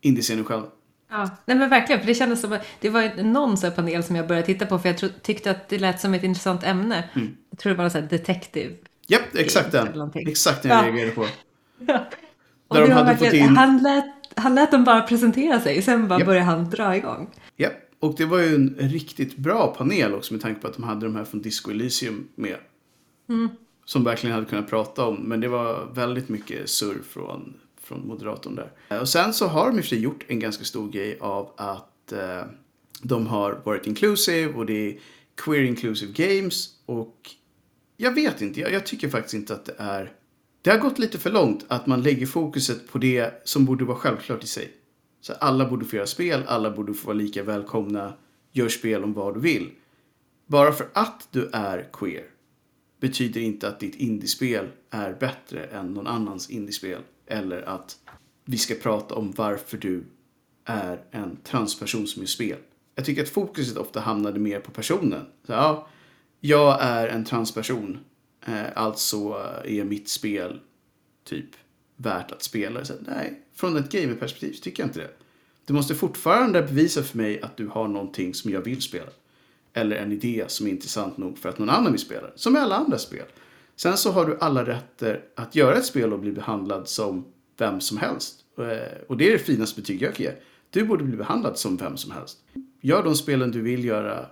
indie-scenen 0.00 0.44
själva. 0.44 0.66
Ja, 1.10 1.30
nej 1.44 1.56
men 1.56 1.70
verkligen, 1.70 2.00
för 2.00 2.06
det 2.06 2.14
kändes 2.14 2.40
som 2.40 2.52
att 2.52 2.66
det 2.80 2.90
var 2.90 3.22
någon 3.22 3.56
sån 3.56 3.72
panel 3.72 4.02
som 4.02 4.16
jag 4.16 4.26
började 4.28 4.46
titta 4.46 4.66
på 4.66 4.78
för 4.78 4.88
jag 4.88 4.98
tro, 4.98 5.08
tyckte 5.22 5.50
att 5.50 5.68
det 5.68 5.78
lät 5.78 6.00
som 6.00 6.14
ett 6.14 6.22
intressant 6.24 6.64
ämne. 6.64 7.04
Mm. 7.14 7.36
Jag 7.50 7.58
tror 7.58 7.70
det 7.72 7.76
var 7.76 7.84
någon 7.84 7.90
sån 7.90 8.00
här 8.02 8.08
detective. 8.08 8.74
Japp, 9.06 9.22
exakt 9.34 9.72
den. 9.72 10.10
Exakt 10.14 10.62
den 10.62 10.70
jag 10.72 10.80
Ja. 10.80 10.86
reagerade 10.86 11.10
på. 11.14 11.20
Och 12.68 12.76
Där 12.76 12.86
de 12.86 12.92
hade 12.92 13.16
fått 13.16 13.32
in- 13.32 13.56
han, 13.56 13.82
lät, 13.82 14.04
han 14.36 14.54
lät 14.54 14.70
dem 14.70 14.84
bara 14.84 15.00
presentera 15.00 15.60
sig, 15.60 15.82
sen 15.82 16.08
bara 16.08 16.18
Japp. 16.18 16.26
började 16.26 16.46
han 16.46 16.70
dra 16.70 16.96
igång. 16.96 17.30
Japp, 17.56 17.72
och 18.00 18.14
det 18.16 18.24
var 18.24 18.38
ju 18.38 18.54
en 18.54 18.76
riktigt 18.78 19.36
bra 19.36 19.74
panel 19.78 20.14
också 20.14 20.34
med 20.34 20.42
tanke 20.42 20.60
på 20.60 20.68
att 20.68 20.74
de 20.74 20.82
hade 20.82 21.06
de 21.06 21.16
här 21.16 21.24
från 21.24 21.42
Disco 21.42 21.70
Elysium 21.70 22.28
med. 22.34 22.56
Som 23.84 24.04
verkligen 24.04 24.34
hade 24.34 24.46
kunnat 24.46 24.70
prata 24.70 25.06
om, 25.06 25.16
men 25.16 25.40
det 25.40 25.48
var 25.48 25.88
väldigt 25.94 26.28
mycket 26.28 26.70
surr 26.70 27.02
från, 27.08 27.54
från 27.82 28.06
moderatorn 28.06 28.54
där. 28.54 29.00
Och 29.00 29.08
sen 29.08 29.32
så 29.32 29.46
har 29.46 29.66
de 29.66 29.76
i 29.76 29.80
och 29.80 29.84
för 29.84 29.88
sig 29.88 30.00
gjort 30.00 30.24
en 30.28 30.40
ganska 30.40 30.64
stor 30.64 30.90
grej 30.90 31.18
av 31.20 31.52
att 31.56 32.12
eh, 32.12 32.42
de 33.02 33.26
har 33.26 33.60
varit 33.64 33.86
inclusive 33.86 34.52
och 34.52 34.66
det 34.66 34.88
är 34.88 34.98
queer 35.36 35.62
inclusive 35.62 36.12
games 36.12 36.68
och 36.86 37.30
jag 37.96 38.14
vet 38.14 38.40
inte, 38.42 38.60
jag, 38.60 38.72
jag 38.72 38.86
tycker 38.86 39.08
faktiskt 39.08 39.34
inte 39.34 39.54
att 39.54 39.64
det 39.64 39.74
är... 39.78 40.12
Det 40.62 40.70
har 40.70 40.78
gått 40.78 40.98
lite 40.98 41.18
för 41.18 41.30
långt 41.30 41.64
att 41.68 41.86
man 41.86 42.02
lägger 42.02 42.26
fokuset 42.26 42.88
på 42.92 42.98
det 42.98 43.42
som 43.44 43.64
borde 43.64 43.84
vara 43.84 43.96
självklart 43.96 44.44
i 44.44 44.46
sig. 44.46 44.70
Så 45.20 45.32
alla 45.32 45.70
borde 45.70 45.84
få 45.84 45.96
göra 45.96 46.06
spel, 46.06 46.42
alla 46.46 46.70
borde 46.70 46.94
få 46.94 47.06
vara 47.06 47.16
lika 47.16 47.42
välkomna, 47.42 48.12
gör 48.52 48.68
spel 48.68 49.04
om 49.04 49.12
vad 49.12 49.34
du 49.34 49.40
vill. 49.40 49.70
Bara 50.46 50.72
för 50.72 50.88
att 50.92 51.28
du 51.30 51.50
är 51.52 51.88
queer 51.92 52.24
betyder 53.00 53.40
inte 53.40 53.68
att 53.68 53.80
ditt 53.80 53.94
indiespel 53.94 54.68
är 54.90 55.12
bättre 55.12 55.64
än 55.64 55.94
någon 55.94 56.06
annans 56.06 56.50
indiespel. 56.50 57.02
Eller 57.26 57.62
att 57.62 57.98
vi 58.44 58.58
ska 58.58 58.74
prata 58.74 59.14
om 59.14 59.32
varför 59.36 59.76
du 59.76 60.04
är 60.64 61.04
en 61.10 61.36
transperson 61.36 62.06
som 62.06 62.22
gör 62.22 62.26
spel. 62.26 62.58
Jag 62.94 63.04
tycker 63.04 63.22
att 63.22 63.28
fokuset 63.28 63.76
ofta 63.76 64.00
hamnade 64.00 64.40
mer 64.40 64.60
på 64.60 64.70
personen. 64.70 65.26
Så, 65.46 65.52
ja, 65.52 65.88
jag 66.40 66.82
är 66.82 67.08
en 67.08 67.24
transperson, 67.24 67.98
eh, 68.46 68.66
alltså 68.74 69.16
eh, 69.64 69.78
är 69.78 69.84
mitt 69.84 70.08
spel 70.08 70.60
typ 71.24 71.50
värt 71.96 72.32
att 72.32 72.42
spela. 72.42 72.84
Så, 72.84 72.94
nej, 73.00 73.42
från 73.60 73.76
ett 73.76 73.92
gamerperspektiv 73.92 74.52
tycker 74.52 74.82
jag 74.82 74.88
inte 74.88 74.98
det. 74.98 75.10
Du 75.64 75.72
måste 75.72 75.94
fortfarande 75.94 76.62
bevisa 76.62 77.02
för 77.02 77.16
mig 77.16 77.42
att 77.42 77.56
du 77.56 77.66
har 77.66 77.88
någonting 77.88 78.34
som 78.34 78.50
jag 78.52 78.60
vill 78.60 78.82
spela. 78.82 79.10
Eller 79.72 79.96
en 79.96 80.12
idé 80.12 80.44
som 80.48 80.66
är 80.66 80.70
intressant 80.70 81.16
nog 81.16 81.38
för 81.38 81.48
att 81.48 81.58
någon 81.58 81.70
annan 81.70 81.92
vill 81.92 82.00
spela. 82.00 82.26
Som 82.34 82.52
med 82.52 82.62
alla 82.62 82.76
andra 82.76 82.98
spel. 82.98 83.24
Sen 83.76 83.96
så 83.96 84.10
har 84.12 84.24
du 84.26 84.36
alla 84.40 84.66
rätter 84.66 85.24
att 85.36 85.54
göra 85.54 85.76
ett 85.76 85.84
spel 85.84 86.12
och 86.12 86.18
bli 86.18 86.32
behandlad 86.32 86.88
som 86.88 87.24
vem 87.58 87.80
som 87.80 87.98
helst. 87.98 88.34
Eh, 88.58 88.64
Och 89.08 89.16
det 89.16 89.28
är 89.28 89.32
det 89.32 89.38
finaste 89.38 89.80
betyg 89.80 90.02
jag 90.02 90.14
kan 90.14 90.24
ge. 90.26 90.32
Du 90.70 90.84
borde 90.84 91.04
bli 91.04 91.16
behandlad 91.16 91.58
som 91.58 91.76
vem 91.76 91.96
som 91.96 92.10
helst. 92.10 92.38
Gör 92.80 93.02
de 93.04 93.14
spelen 93.14 93.50
du 93.50 93.60
vill 93.60 93.84
göra 93.84 94.26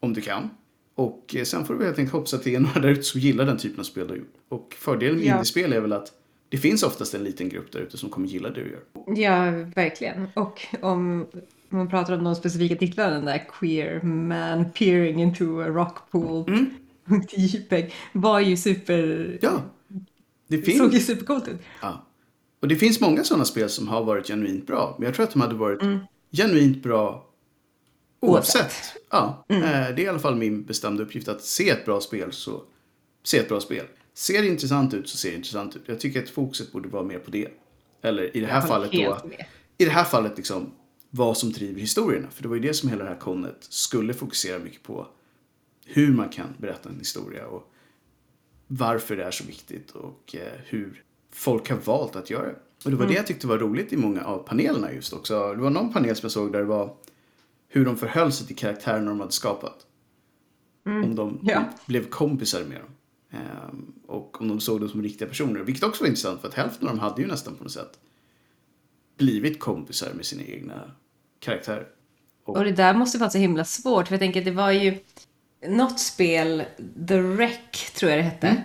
om 0.00 0.12
du 0.12 0.20
kan. 0.20 0.50
Och 0.94 1.34
eh, 1.38 1.44
sen 1.44 1.64
får 1.64 1.74
du 1.74 1.84
helt 1.84 1.98
enkelt 1.98 2.12
hoppas 2.12 2.34
att 2.34 2.44
det 2.44 2.54
är 2.54 2.60
några 2.60 2.80
där 2.80 2.88
ute 2.88 3.02
som 3.02 3.20
gillar 3.20 3.44
den 3.46 3.58
typen 3.58 3.80
av 3.80 3.84
spel 3.84 4.06
du 4.06 4.12
har 4.12 4.18
gjort. 4.18 4.34
Och 4.48 4.74
fördelen 4.78 5.16
med 5.18 5.26
Ja. 5.26 5.32
indiespel 5.32 5.72
är 5.72 5.80
väl 5.80 5.92
att 5.92 6.12
det 6.48 6.58
finns 6.58 6.82
oftast 6.82 7.14
en 7.14 7.24
liten 7.24 7.48
grupp 7.48 7.72
där 7.72 7.80
ute 7.80 7.98
som 7.98 8.10
kommer 8.10 8.28
gilla 8.28 8.48
det 8.50 8.64
du 8.64 8.70
gör. 8.70 8.82
Ja, 9.22 9.50
verkligen. 9.74 10.28
Och 10.34 10.66
om 10.82 11.26
man 11.68 11.88
pratar 11.90 12.18
om 12.18 12.24
de 12.24 12.34
specifika 12.34 12.76
titlarna, 12.76 13.10
den 13.14 13.24
där 13.24 13.44
Queer 13.60 14.02
Man 14.02 14.70
Peering 14.70 15.22
into 15.22 15.60
a 15.60 15.68
Rock 15.68 16.10
Pool. 16.10 16.48
Mm. 16.48 16.70
JPEG 17.36 17.92
var 18.12 18.40
ju 18.40 18.56
super... 18.56 19.38
Ja. 19.42 19.62
Det 20.48 20.56
Det 20.56 20.72
såg 20.76 20.84
ju 20.86 20.90
finns, 20.90 21.06
supercoolt 21.06 21.48
ut. 21.48 21.60
ja. 21.82 22.06
Och 22.60 22.68
det 22.68 22.76
finns 22.76 23.00
många 23.00 23.24
sådana 23.24 23.44
spel 23.44 23.68
som 23.68 23.88
har 23.88 24.04
varit 24.04 24.26
genuint 24.26 24.66
bra. 24.66 24.94
Men 24.98 25.06
jag 25.06 25.14
tror 25.14 25.24
att 25.24 25.32
de 25.32 25.40
hade 25.40 25.54
varit 25.54 25.82
Mm. 25.82 25.98
genuint 26.32 26.82
bra 26.82 27.26
oavsett. 28.20 28.62
Oavsett. 28.62 28.96
Ja, 29.10 29.44
Mm. 29.48 29.62
eh, 29.62 29.70
det 29.70 30.02
är 30.02 30.04
i 30.04 30.08
alla 30.08 30.18
fall 30.18 30.36
min 30.36 30.62
bestämda 30.64 31.02
uppgift 31.02 31.28
att 31.28 31.42
se 31.42 31.70
ett 31.70 31.84
bra 31.84 32.00
spel 32.00 32.32
så 32.32 32.62
se 33.24 33.38
ett 33.38 33.48
bra 33.48 33.60
spel. 33.60 33.84
Ser 34.16 34.42
det 34.42 34.48
intressant 34.48 34.94
ut 34.94 35.08
så 35.08 35.16
ser 35.16 35.30
det 35.30 35.36
intressant 35.36 35.76
ut. 35.76 35.82
Jag 35.86 36.00
tycker 36.00 36.22
att 36.22 36.28
fokuset 36.30 36.72
borde 36.72 36.88
vara 36.88 37.02
mer 37.02 37.18
på 37.18 37.30
det. 37.30 37.48
Eller 38.02 38.36
i 38.36 38.40
det 38.40 38.46
här 38.46 38.60
fallet 38.60 38.92
då, 38.92 39.18
med. 39.28 39.44
i 39.78 39.84
det 39.84 39.90
här 39.90 40.04
fallet 40.04 40.36
liksom 40.36 40.70
vad 41.10 41.36
som 41.38 41.52
driver 41.52 41.80
historierna. 41.80 42.30
För 42.30 42.42
det 42.42 42.48
var 42.48 42.56
ju 42.56 42.62
det 42.62 42.74
som 42.74 42.88
hela 42.88 43.04
det 43.04 43.10
här 43.10 43.18
konet 43.18 43.56
skulle 43.60 44.14
fokusera 44.14 44.58
mycket 44.58 44.82
på. 44.82 45.06
Hur 45.86 46.12
man 46.12 46.28
kan 46.28 46.46
berätta 46.58 46.88
en 46.88 46.98
historia 46.98 47.46
och 47.46 47.72
varför 48.66 49.16
det 49.16 49.24
är 49.24 49.30
så 49.30 49.44
viktigt 49.44 49.90
och 49.90 50.34
eh, 50.36 50.52
hur 50.64 51.02
folk 51.32 51.70
har 51.70 51.76
valt 51.76 52.16
att 52.16 52.30
göra 52.30 52.46
det. 52.46 52.56
Och 52.84 52.90
det 52.90 52.96
var 52.96 53.06
det 53.06 53.14
jag 53.14 53.26
tyckte 53.26 53.46
var 53.46 53.58
roligt 53.58 53.92
i 53.92 53.96
många 53.96 54.24
av 54.24 54.38
panelerna 54.38 54.92
just 54.92 55.12
också. 55.12 55.52
Det 55.54 55.60
var 55.62 55.70
någon 55.70 55.92
panel 55.92 56.16
som 56.16 56.24
jag 56.24 56.32
såg 56.32 56.52
där 56.52 56.58
det 56.58 56.64
var 56.64 56.96
hur 57.68 57.84
de 57.84 57.96
förhöll 57.96 58.32
sig 58.32 58.46
till 58.46 58.56
karaktärerna 58.56 59.08
de 59.08 59.20
hade 59.20 59.32
skapat. 59.32 59.86
Om 60.86 61.14
de 61.14 61.40
Ja. 61.42 61.64
blev 61.86 62.08
kompisar 62.08 62.64
med 62.64 62.80
dem. 62.80 62.88
Ehm, 63.36 63.92
och 64.06 64.40
om 64.40 64.48
de 64.48 64.60
såg 64.60 64.80
dem 64.80 64.88
som 64.88 65.02
riktiga 65.02 65.28
personer. 65.28 65.60
Vilket 65.60 65.84
också 65.84 66.04
var 66.04 66.08
intressant 66.08 66.40
för 66.40 66.48
att 66.48 66.54
hälften 66.54 66.88
av 66.88 66.94
dem 66.94 67.00
hade 67.00 67.22
ju 67.22 67.28
nästan 67.28 67.54
på 67.54 67.62
något 67.62 67.72
sätt 67.72 67.98
blivit 69.18 69.60
kompisar 69.60 70.12
med 70.14 70.26
sina 70.26 70.42
egna 70.42 70.90
karaktärer. 71.40 71.86
Och 72.44 72.64
det 72.64 72.72
där 72.72 72.94
måste 72.94 73.18
vara 73.18 73.30
så 73.30 73.38
himla 73.38 73.64
svårt, 73.64 74.08
för 74.08 74.14
jag 74.14 74.20
tänker 74.20 74.40
att 74.40 74.44
det 74.44 74.50
var 74.50 74.70
ju 74.70 74.98
något 75.68 76.00
spel, 76.00 76.64
The 77.08 77.20
Wreck 77.20 77.90
tror 77.94 78.10
jag 78.10 78.18
det 78.18 78.22
hette, 78.22 78.62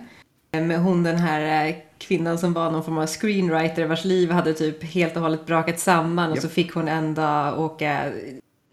med 0.50 0.80
hon 0.80 1.02
den 1.02 1.16
här 1.16 1.68
eh, 1.68 1.74
kvinnan 1.98 2.38
som 2.38 2.52
var 2.52 2.70
någon 2.70 2.84
form 2.84 2.98
av 2.98 3.06
screenwriter 3.06 3.86
vars 3.86 4.04
liv 4.04 4.30
hade 4.30 4.54
typ 4.54 4.82
helt 4.84 5.16
och 5.16 5.22
hållet 5.22 5.46
brakat 5.46 5.80
samman 5.80 6.30
och 6.30 6.36
Japp. 6.36 6.42
så 6.42 6.48
fick 6.48 6.72
hon 6.72 6.88
en 6.88 7.14
dag 7.14 7.60
åka 7.60 8.12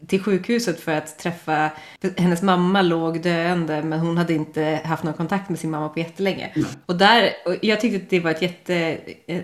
till 0.06 0.22
sjukhuset 0.22 0.80
för 0.80 0.92
att 0.92 1.18
träffa, 1.18 1.70
hennes 2.16 2.42
mamma 2.42 2.82
låg 2.82 3.22
döende 3.22 3.82
men 3.82 4.00
hon 4.00 4.16
hade 4.18 4.34
inte 4.34 4.80
haft 4.84 5.02
någon 5.04 5.14
kontakt 5.14 5.48
med 5.48 5.58
sin 5.58 5.70
mamma 5.70 5.88
på 5.88 5.98
jättelänge. 5.98 6.54
Och 6.86 6.96
där, 6.96 7.30
och 7.46 7.54
jag 7.62 7.80
tyckte 7.80 7.96
att 7.96 8.10
det 8.10 8.20
var 8.20 8.30
ett 8.30 8.42
jätte, 8.42 8.98
eh, 9.26 9.42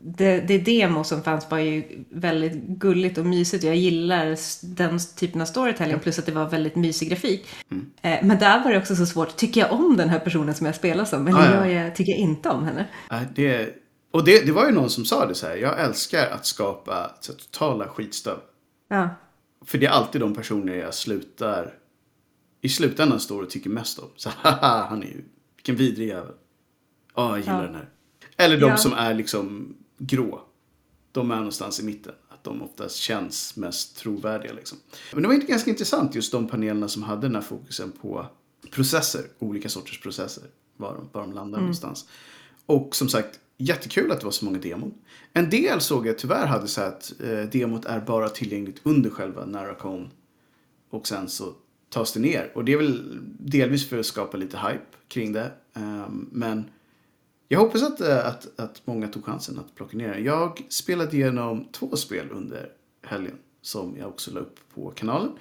det, 0.00 0.40
det 0.40 0.58
demo 0.58 1.04
som 1.04 1.22
fanns 1.22 1.50
var 1.50 1.58
ju 1.58 2.04
väldigt 2.10 2.52
gulligt 2.52 3.18
och 3.18 3.26
mysigt. 3.26 3.64
Jag 3.64 3.76
gillar 3.76 4.36
den 4.76 4.98
typen 5.16 5.40
av 5.40 5.44
storytelling 5.46 5.98
plus 5.98 6.18
att 6.18 6.26
det 6.26 6.32
var 6.32 6.48
väldigt 6.48 6.76
mysig 6.76 7.08
grafik. 7.08 7.48
Mm. 7.70 7.90
Eh, 8.02 8.18
Men 8.26 8.38
där 8.38 8.64
var 8.64 8.72
det 8.72 8.78
också 8.78 8.96
så 8.96 9.06
svårt. 9.06 9.36
Tycker 9.36 9.60
jag 9.60 9.72
om 9.72 9.96
den 9.96 10.08
här 10.08 10.18
personen 10.18 10.54
som 10.54 10.66
jag 10.66 10.74
spelar 10.74 11.04
som? 11.04 11.28
Eller 11.28 11.38
Ah, 11.38 11.66
ja. 11.66 11.72
jag, 11.72 11.94
tycker 11.94 12.12
jag 12.12 12.20
inte 12.20 12.48
om 12.48 12.64
henne? 12.64 12.86
Äh, 13.10 13.18
det, 13.34 13.68
och 14.10 14.24
det, 14.24 14.46
det 14.46 14.52
var 14.52 14.66
ju 14.66 14.72
någon 14.72 14.90
som 14.90 15.04
sa 15.04 15.26
det 15.26 15.34
så 15.34 15.46
här. 15.46 15.56
Jag 15.56 15.80
älskar 15.80 16.26
att 16.30 16.46
skapa 16.46 17.10
så 17.20 17.32
här, 17.32 17.38
totala 17.38 17.88
skitstöv. 17.88 18.36
Ja. 18.88 19.08
För 19.64 19.78
det 19.78 19.86
är 19.86 19.90
alltid 19.90 20.20
de 20.20 20.34
personer 20.34 20.74
jag 20.76 20.94
slutar 20.94 21.78
i 22.60 22.68
slutändan 22.68 23.20
står 23.20 23.42
och 23.42 23.50
tycker 23.50 23.70
mest 23.70 23.98
om. 23.98 24.08
Så 24.16 24.30
haha, 24.36 24.86
han 24.90 25.02
är 25.02 25.06
ju, 25.06 25.24
vilken 25.56 25.76
vidrig 25.76 26.08
jävel. 26.08 26.34
Ja, 27.14 27.30
jag 27.30 27.38
gillar 27.38 27.60
Ja. 27.60 27.66
den 27.66 27.74
här. 27.74 27.88
Eller 28.36 28.60
de 28.60 28.66
Ja. 28.70 28.76
som 28.76 28.92
är 28.92 29.14
liksom 29.14 29.76
grå. 29.98 30.42
De 31.12 31.30
är 31.30 31.36
någonstans 31.36 31.80
i 31.80 31.84
mitten. 31.84 32.12
Att 32.28 32.44
de 32.44 32.62
oftast 32.62 32.96
känns 32.96 33.56
mest 33.56 33.96
trovärdiga 33.96 34.52
liksom. 34.52 34.78
Men 35.12 35.22
det 35.22 35.28
var 35.28 35.34
inte 35.34 35.46
ganska 35.46 35.70
intressant 35.70 36.14
just 36.14 36.32
de 36.32 36.48
panelerna 36.48 36.88
som 36.88 37.02
hade 37.02 37.22
den 37.22 37.34
här 37.34 37.42
fokusen 37.42 37.92
på 37.92 38.26
processer. 38.70 39.22
Olika 39.38 39.68
sorters 39.68 40.00
processer. 40.00 40.44
Var 40.76 40.94
de, 40.94 41.08
var 41.12 41.20
de 41.20 41.32
landar 41.32 41.58
någonstans. 41.58 42.08
Och 42.66 42.96
som 42.96 43.08
sagt, 43.08 43.40
jättekul 43.56 44.12
att 44.12 44.20
det 44.20 44.24
var 44.24 44.32
så 44.32 44.44
många 44.44 44.58
demon. 44.58 44.94
En 45.32 45.50
del 45.50 45.80
såg 45.80 46.06
jag 46.06 46.18
tyvärr 46.18 46.46
hade 46.46 46.68
så 46.68 46.80
här 46.80 46.88
att 46.88 47.12
eh, 47.20 47.42
demot 47.42 47.84
är 47.84 48.00
bara 48.00 48.28
tillgängligt 48.28 48.80
under 48.82 49.10
själva 49.10 49.44
Narracon. 49.44 50.10
Och 50.90 51.06
sen 51.06 51.28
så 51.28 51.54
tas 51.88 52.12
det 52.12 52.20
ner. 52.20 52.52
Och 52.54 52.64
det 52.64 52.72
är 52.72 52.76
väl 52.76 53.18
delvis 53.38 53.88
för 53.88 53.98
att 53.98 54.06
skapa 54.06 54.36
lite 54.36 54.58
hype 54.58 54.96
kring 55.08 55.32
det. 55.32 55.52
Um, 55.74 56.28
men 56.32 56.70
jag 57.48 57.60
hoppas 57.60 57.82
att, 57.82 58.00
eh, 58.00 58.26
att, 58.26 58.60
att 58.60 58.82
många 58.84 59.08
tog 59.08 59.24
chansen 59.24 59.58
att 59.58 59.74
plocka 59.74 59.96
ner 59.96 60.08
den. 60.08 60.24
Jag 60.24 60.66
spelade 60.68 61.16
igenom 61.16 61.68
två 61.72 61.96
spel 61.96 62.28
under 62.30 62.68
helgen 63.02 63.38
som 63.62 63.96
jag 63.96 64.08
också 64.08 64.30
la 64.30 64.40
upp 64.40 64.60
på 64.74 64.90
kanalen. 64.90 65.32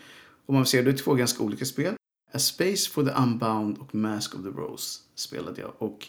Och 0.46 0.54
man 0.54 0.66
ser 0.66 0.84
det 0.84 0.92
är 0.92 0.98
två 0.98 1.14
ganska 1.14 1.44
olika 1.44 1.66
spel. 1.66 1.96
A 2.34 2.40
Space 2.40 2.90
for 2.90 3.04
the 3.04 3.12
Unbound 3.12 3.78
och 3.78 3.96
Mask 3.96 4.36
of 4.36 4.42
the 4.44 4.50
Rose 4.50 5.00
spelade 5.16 5.62
jag. 5.62 5.72
Och 5.78 6.08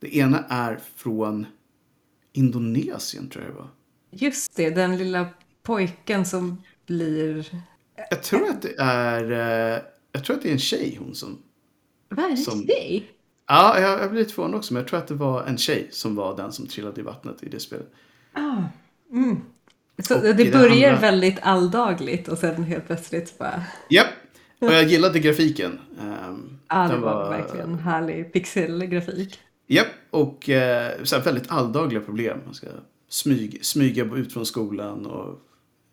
det 0.00 0.16
ena 0.16 0.44
är 0.48 0.78
från 0.96 1.46
Indonesien 2.32 3.28
tror 3.30 3.44
jag 3.44 3.52
det 3.54 3.58
var. 3.58 3.68
Just 4.10 4.56
det, 4.56 4.70
den 4.70 4.96
lilla 4.98 5.26
pojken 5.62 6.24
som 6.26 6.62
blir... 6.86 7.46
Jag 8.10 8.22
tror 8.22 8.48
att 8.50 8.62
det 8.62 8.74
är, 8.78 9.30
eh, 9.76 9.82
jag 10.12 10.24
tror 10.24 10.36
att 10.36 10.42
det 10.42 10.48
är 10.48 10.52
en 10.52 10.58
tjej 10.58 10.96
hon 11.00 11.14
som 11.14 11.38
Vad 12.08 12.30
det? 12.30 12.36
Som- 12.36 12.66
Tjej? 12.66 13.10
Ja, 13.48 13.80
jag, 13.80 14.00
jag 14.00 14.10
blir 14.10 14.20
lite 14.20 14.34
förvånad 14.34 14.56
också, 14.56 14.74
men 14.74 14.80
jag 14.82 14.88
tror 14.88 14.98
att 14.98 15.06
det 15.08 15.14
var 15.14 15.44
en 15.44 15.58
tjej 15.58 15.88
som 15.90 16.14
var 16.14 16.36
den 16.36 16.52
som 16.52 16.66
trillade 16.66 17.00
i 17.00 17.04
vattnet 17.04 17.42
i 17.42 17.48
det 17.48 17.60
spelet. 17.60 17.92
Ah. 18.32 18.62
Mm. 19.10 19.40
Så 19.98 20.16
Och 20.16 20.36
det 20.36 20.52
börjar 20.52 20.88
andra- 20.90 21.00
väldigt 21.00 21.38
alldagligt 21.42 22.28
och 22.28 22.38
sen 22.38 22.62
helt 22.64 22.86
plötsligt 22.86 23.38
bara... 23.38 23.64
Japp, 23.90 24.06
och 24.60 24.72
jag 24.72 24.84
gillade 24.84 25.18
grafiken. 25.18 25.78
Ehm, 26.00 26.58
Ja, 26.68 26.76
det 26.82 26.88
den 26.92 27.00
var 27.00 27.30
verkligen 27.30 27.78
härlig 27.78 28.32
pixelgrafik. 28.32 29.40
Japp, 29.66 29.86
och 30.10 30.48
eh, 30.50 31.02
så 31.04 31.20
väldigt 31.20 31.50
alldagliga 31.50 32.00
problem. 32.00 32.38
Man 32.44 32.54
ska 32.54 32.66
smyg, 33.08 33.64
smyga 33.64 34.04
ut 34.14 34.32
från 34.32 34.46
skolan 34.46 35.06
och 35.06 35.40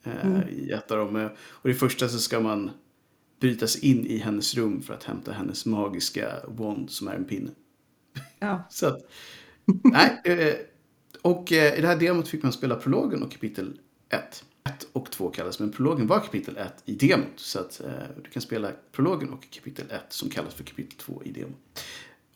eh, 0.03 0.39
ett 0.69 0.91
av 0.91 0.97
dem. 0.97 1.15
eh, 1.15 1.27
Och 1.37 1.69
det 1.69 1.75
första 1.75 2.07
så 2.07 2.19
ska 2.19 2.39
man 2.39 2.71
bryta 3.39 3.67
sig 3.67 3.85
in 3.91 4.05
i 4.07 4.17
hennes 4.17 4.55
rum 4.55 4.81
för 4.81 4.93
att 4.93 5.03
hämta 5.03 5.31
hennes 5.31 5.65
magiska 5.65 6.31
wand 6.47 6.89
som 6.91 7.07
är 7.07 7.15
en 7.15 7.25
pinne. 7.25 7.51
Ja. 8.39 8.63
Så 8.69 8.87
att, 8.87 8.99
nej. 9.83 10.21
Eh, 10.25 10.55
och 11.21 11.51
eh, 11.51 11.77
i 11.77 11.81
det 11.81 11.87
här 11.87 11.95
demot 11.99 12.27
fick 12.27 12.43
man 12.43 12.53
spela 12.53 12.75
prologen 12.75 13.23
och 13.23 13.31
kapitel 13.31 13.79
1. 14.09 14.45
1 14.69 14.87
och 14.93 15.11
2 15.11 15.29
kallas, 15.29 15.59
men 15.59 15.71
prologen 15.71 16.07
var 16.07 16.19
kapitel 16.19 16.57
1 16.57 16.73
i 16.85 16.95
demot. 16.95 17.27
Så 17.35 17.59
att 17.59 17.81
eh, 17.81 17.91
du 18.23 18.29
kan 18.29 18.41
spela 18.41 18.71
prologen 18.91 19.29
och 19.29 19.49
kapitel 19.51 19.85
1 19.91 20.01
som 20.09 20.29
kallas 20.29 20.53
för 20.53 20.63
kapitel 20.63 20.97
2 20.97 21.21
i 21.25 21.31
demot. 21.31 21.57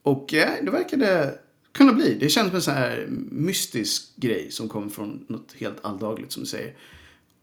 Och 0.07 0.33
eh, 0.33 0.63
det 0.63 0.71
verkade 0.71 1.39
kunna 1.71 1.93
bli. 1.93 2.17
Det 2.19 2.29
känns 2.29 2.47
som 2.47 2.55
en 2.55 2.61
sån 2.61 2.73
här 2.73 3.07
mystisk 3.31 4.15
grej 4.15 4.51
som 4.51 4.69
kommer 4.69 4.89
från 4.89 5.25
något 5.27 5.53
helt 5.53 5.85
alldagligt 5.85 6.31
som 6.31 6.43
du 6.43 6.47
säger. 6.47 6.75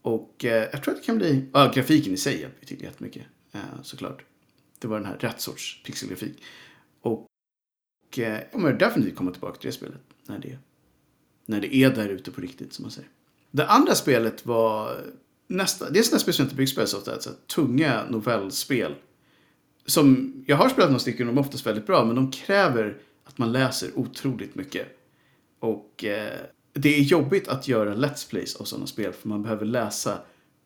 Och 0.01 0.45
eh, 0.45 0.69
jag 0.71 0.83
tror 0.83 0.93
att 0.93 0.99
det 0.99 1.05
kan 1.05 1.17
bli... 1.17 1.49
Ja, 1.53 1.71
grafiken 1.75 2.13
i 2.13 2.17
sig 2.17 2.41
hjälper 2.41 2.65
till 2.65 2.83
jättemycket. 2.83 3.23
Eh, 3.51 3.59
såklart. 3.83 4.23
Det 4.79 4.87
var 4.87 4.97
den 4.97 5.05
här 5.05 5.17
rätt 5.17 5.41
sorts 5.41 5.83
pixelgrafik. 5.83 6.43
Och 7.01 7.27
och 8.15 8.19
eh, 8.19 8.33
jag 8.33 8.51
kommer 8.51 8.73
definitivt 8.73 9.15
komma 9.15 9.31
tillbaka 9.31 9.59
till 9.59 9.67
det 9.67 9.75
spelet 9.75 10.01
när 10.25 10.39
det, 10.39 10.57
när 11.45 11.61
det 11.61 11.75
är 11.75 11.89
där 11.89 12.09
ute 12.09 12.31
på 12.31 12.41
riktigt 12.41 12.73
som 12.73 12.83
man 12.83 12.91
säger. 12.91 13.09
Det 13.51 13.67
andra 13.67 13.95
spelet 13.95 14.45
var 14.45 15.01
nästa, 15.47 15.89
det 15.89 15.99
är 15.99 16.03
sådana 16.03 16.19
spel 16.19 16.33
som 16.33 16.43
inte 16.43 16.55
byggspel 16.55 16.87
så 16.87 16.97
ofta, 16.97 17.13
alltså 17.13 17.29
tunga 17.55 18.05
novellspel. 18.09 18.95
Som, 19.85 20.33
jag 20.47 20.55
har 20.55 20.69
spelat 20.69 20.89
några 20.89 20.99
stycken 20.99 21.27
och 21.27 21.33
de 21.33 21.39
är 21.39 21.45
oftast 21.45 21.65
väldigt 21.65 21.87
bra 21.87 22.05
men 22.05 22.15
de 22.15 22.31
kräver 22.31 22.97
att 23.23 23.37
man 23.37 23.51
läser 23.51 23.89
otroligt 23.95 24.55
mycket. 24.55 24.87
Och 25.59 26.05
eh, 26.05 26.39
det 26.73 26.89
är 26.95 27.01
jobbigt 27.01 27.47
att 27.47 27.67
göra 27.67 27.95
Let's 27.95 28.29
Plays 28.29 28.55
av 28.55 28.63
sådana 28.63 28.87
spel 28.87 29.13
för 29.13 29.29
man 29.29 29.43
behöver 29.43 29.65
läsa 29.65 30.17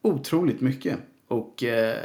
otroligt 0.02 0.62
mycket. 0.62 1.00
Och 1.28 1.64
eh, 1.64 1.98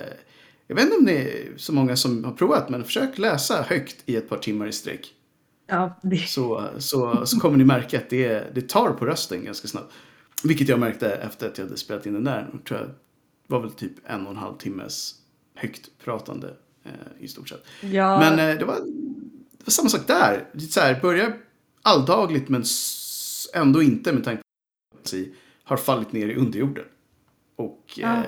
jag 0.66 0.76
vet 0.76 0.84
inte 0.84 0.96
om 0.96 1.04
det 1.04 1.32
är 1.32 1.56
så 1.56 1.72
många 1.72 1.96
som 1.96 2.24
har 2.24 2.32
provat 2.32 2.68
men 2.68 2.84
försök 2.84 3.18
läsa 3.18 3.62
högt 3.62 3.96
i 4.06 4.16
ett 4.16 4.28
par 4.28 4.38
timmar 4.38 4.66
i 4.66 4.72
sträck. 4.72 5.14
Ja, 5.66 6.00
det... 6.02 6.16
Så, 6.16 6.68
så, 6.78 7.26
så 7.26 7.40
kommer 7.40 7.56
ni 7.58 7.64
märka 7.64 7.98
att 7.98 8.10
det, 8.10 8.54
det 8.54 8.68
tar 8.68 8.90
på 8.90 9.06
rösten 9.06 9.44
ganska 9.44 9.68
snabbt. 9.68 9.92
Vilket 10.44 10.68
jag 10.68 10.78
märkte 10.78 11.10
efter 11.10 11.48
att 11.48 11.58
jag 11.58 11.64
hade 11.64 11.76
spelat 11.76 12.06
in 12.06 12.12
den 12.12 12.24
där. 12.24 12.50
Tror 12.68 12.80
jag 12.80 12.90
var 13.46 13.60
väl 13.60 13.70
typ 13.70 13.92
en 14.04 14.26
och 14.26 14.30
en 14.30 14.36
halv 14.36 14.56
timmes 14.56 15.14
högt 15.54 15.90
pratande 16.04 16.48
i 17.18 17.28
stort 17.28 17.48
sett. 17.48 17.64
Ja, 17.80 18.18
Men 18.20 18.32
eh, 18.50 18.58
det, 18.58 18.64
var, 18.64 18.74
det 19.52 19.64
var 19.64 19.70
samma 19.70 19.88
sak 19.88 20.06
där. 20.06 20.48
Så 20.70 20.80
här, 20.80 21.00
börja 21.00 21.32
alldagligt 21.82 22.48
men 22.48 22.64
ändå 23.54 23.82
inte 23.82 24.12
med 24.12 24.24
tanke 24.24 24.42
på 24.92 24.98
att 25.02 25.12
vi 25.12 25.34
har 25.64 25.76
fallit 25.76 26.12
ner 26.12 26.28
i 26.28 26.34
underjorden. 26.34 26.84
Och 27.56 27.92
Ja. 27.96 28.16
eh, 28.16 28.22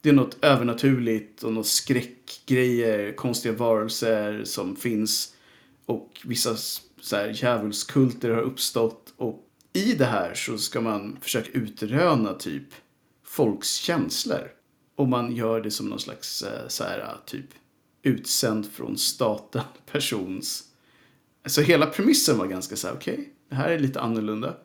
det 0.00 0.08
är 0.08 0.12
något 0.12 0.44
övernaturligt 0.44 1.42
och 1.42 1.52
något 1.52 1.66
skräckgrejer, 1.66 3.12
konstiga 3.12 3.54
varelser 3.54 4.44
som 4.44 4.76
finns. 4.76 5.34
Och 5.86 6.20
vissa 6.24 6.56
så 7.00 7.16
här, 7.16 7.32
djävulskulter 7.34 8.30
har 8.30 8.42
uppstått. 8.42 9.14
Och 9.16 9.48
i 9.72 9.92
det 9.94 10.04
här 10.04 10.34
så 10.34 10.58
ska 10.58 10.80
man 10.80 11.18
försöka 11.20 11.50
utröna 11.58 12.34
typ 12.34 12.66
folks 13.24 13.74
känslor. 13.74 14.50
Och 14.96 15.08
man 15.08 15.36
gör 15.36 15.60
det 15.60 15.70
som 15.70 15.86
någon 15.88 16.00
slags 16.00 16.42
eh, 16.42 16.68
så 16.68 16.84
här, 16.84 17.16
typ 17.26 17.46
utsänd 18.02 18.66
från 18.66 18.98
staten 18.98 19.62
persons. 19.92 20.64
Så 21.46 21.60
hela 21.60 21.86
premissen 21.86 22.38
var 22.38 22.46
ganska 22.46 22.76
så 22.76 22.86
här, 22.86 22.94
okej, 22.94 23.14
okay, 23.14 23.26
det 23.48 23.54
här 23.54 23.68
är 23.70 23.78
lite 23.78 24.00
annorlunda. 24.00 24.56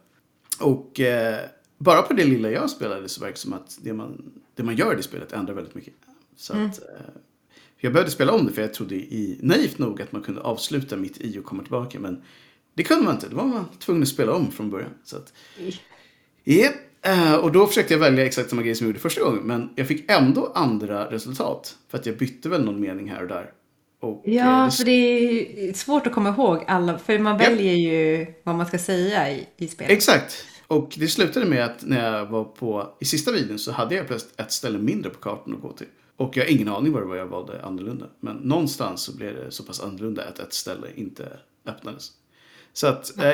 Och 0.59 0.99
eh, 0.99 1.39
bara 1.77 2.01
på 2.01 2.13
det 2.13 2.23
lilla 2.23 2.51
jag 2.51 2.69
spelade 2.69 3.09
så 3.09 3.21
verkar 3.21 3.33
det 3.33 3.39
som 3.39 3.53
att 3.53 3.77
det 3.81 3.93
man, 3.93 4.31
det 4.55 4.63
man 4.63 4.75
gör 4.75 4.93
i 4.93 4.95
det 4.95 5.03
spelet 5.03 5.33
ändrar 5.33 5.53
väldigt 5.53 5.75
mycket. 5.75 5.93
Så 6.35 6.53
mm. 6.53 6.65
att, 6.65 6.79
eh, 6.79 6.85
jag 7.77 7.93
behövde 7.93 8.11
spela 8.11 8.33
om 8.33 8.45
det 8.45 8.51
för 8.53 8.61
jag 8.61 8.73
trodde 8.73 8.95
i, 8.95 9.39
naivt 9.41 9.77
nog 9.77 10.01
att 10.01 10.11
man 10.11 10.21
kunde 10.21 10.41
avsluta 10.41 10.97
mitt 10.97 11.21
i 11.21 11.39
och 11.39 11.43
komma 11.43 11.63
tillbaka. 11.63 11.99
Men 11.99 12.23
det 12.73 12.83
kunde 12.83 13.03
man 13.03 13.15
inte. 13.15 13.29
Då 13.29 13.35
var 13.35 13.45
man 13.45 13.65
tvungen 13.79 14.03
att 14.03 14.09
spela 14.09 14.33
om 14.33 14.51
från 14.51 14.69
början. 14.69 14.91
Så 15.03 15.17
att, 15.17 15.33
yeah. 16.45 16.73
Uh, 17.07 17.35
och 17.35 17.51
då 17.51 17.67
försökte 17.67 17.93
jag 17.93 17.99
välja 17.99 18.25
exakt 18.25 18.49
samma 18.49 18.61
grej 18.61 18.75
som 18.75 18.85
jag 18.85 18.89
gjorde 18.89 18.99
första 18.99 19.21
gången. 19.21 19.43
Men 19.43 19.69
jag 19.75 19.87
fick 19.87 20.11
ändå 20.11 20.51
andra 20.55 21.11
resultat. 21.11 21.75
För 21.89 21.97
att 21.97 22.05
jag 22.05 22.17
bytte 22.17 22.49
väl 22.49 22.65
någon 22.65 22.81
mening 22.81 23.09
här 23.09 23.21
och 23.21 23.27
där. 23.27 23.51
Och, 23.99 24.23
ja, 24.25 24.45
uh, 24.45 24.65
det... 24.65 24.71
för 24.71 24.85
det 24.85 25.69
är 25.69 25.73
svårt 25.73 26.07
att 26.07 26.13
komma 26.13 26.29
ihåg 26.29 26.63
alla. 26.67 26.97
För 26.97 27.19
man 27.19 27.37
väljer 27.37 27.73
ja. 27.73 27.79
ju 27.79 28.25
vad 28.43 28.55
man 28.55 28.65
ska 28.65 28.77
säga 28.77 29.31
i, 29.31 29.47
i 29.57 29.67
spelet. 29.67 29.91
Exakt. 29.91 30.45
Och 30.67 30.95
det 30.97 31.07
slutade 31.07 31.45
med 31.45 31.65
att 31.65 31.85
när 31.85 32.13
jag 32.13 32.25
var 32.25 32.43
på, 32.43 32.97
i 32.99 33.05
sista 33.05 33.31
videon 33.31 33.59
så 33.59 33.71
hade 33.71 33.95
jag 33.95 34.07
plötsligt 34.07 34.39
ett 34.39 34.51
ställe 34.51 34.77
mindre 34.79 35.09
på 35.09 35.19
kartan 35.19 35.53
att 35.53 35.61
gå 35.61 35.71
till. 35.71 35.87
Och 36.17 36.37
jag 36.37 36.43
har 36.43 36.51
ingen 36.51 36.67
aning 36.67 36.93
vad 36.93 37.01
det 37.01 37.07
var 37.07 37.15
jag 37.15 37.27
valde 37.27 37.63
annorlunda. 37.63 38.05
Men 38.19 38.35
någonstans 38.35 39.01
så 39.01 39.15
blev 39.15 39.35
det 39.35 39.51
så 39.51 39.63
pass 39.63 39.81
annorlunda 39.81 40.23
att 40.23 40.39
ett 40.39 40.53
ställe 40.53 40.87
inte 40.95 41.39
öppnades. 41.65 42.11
Så 42.73 42.87
att, 42.87 43.17
eh, 43.17 43.33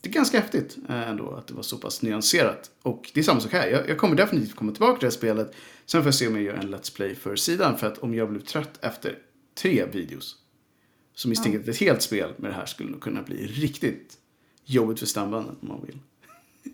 det 0.00 0.08
är 0.08 0.12
ganska 0.12 0.40
häftigt 0.40 0.78
eh, 0.88 1.08
ändå 1.08 1.30
att 1.30 1.46
det 1.46 1.54
var 1.54 1.62
så 1.62 1.78
pass 1.78 2.02
nyanserat. 2.02 2.70
Och 2.82 3.10
det 3.14 3.20
är 3.20 3.24
samma 3.24 3.40
sak 3.40 3.52
här. 3.52 3.68
Jag, 3.68 3.88
jag 3.88 3.98
kommer 3.98 4.16
definitivt 4.16 4.54
komma 4.54 4.72
tillbaka 4.72 4.98
till 4.98 5.00
det 5.00 5.06
här 5.06 5.18
spelet. 5.18 5.54
Sen 5.86 6.02
får 6.02 6.06
jag 6.06 6.14
se 6.14 6.28
om 6.28 6.34
jag 6.34 6.44
gör 6.44 6.54
en 6.54 6.74
Let's 6.74 6.96
Play 6.96 7.14
för 7.14 7.36
sidan. 7.36 7.78
För 7.78 7.86
att 7.86 7.98
om 7.98 8.14
jag 8.14 8.30
blev 8.30 8.40
trött 8.40 8.78
efter 8.84 9.18
tre 9.54 9.84
videos. 9.92 10.36
Så 11.14 11.28
misstänker 11.28 11.58
jag 11.58 11.62
att 11.62 11.68
ett 11.68 11.80
helt 11.80 12.02
spel 12.02 12.32
med 12.36 12.50
det 12.50 12.54
här 12.54 12.66
skulle 12.66 12.90
nog 12.90 13.00
kunna 13.00 13.22
bli 13.22 13.46
riktigt 13.46 14.14
jobbigt 14.64 14.98
för 14.98 15.06
stambandet 15.06 15.54
om 15.60 15.68
man 15.68 15.86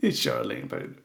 vill 0.01 0.17
köra 0.17 0.43
längre 0.43 0.67
perioder. 0.67 0.97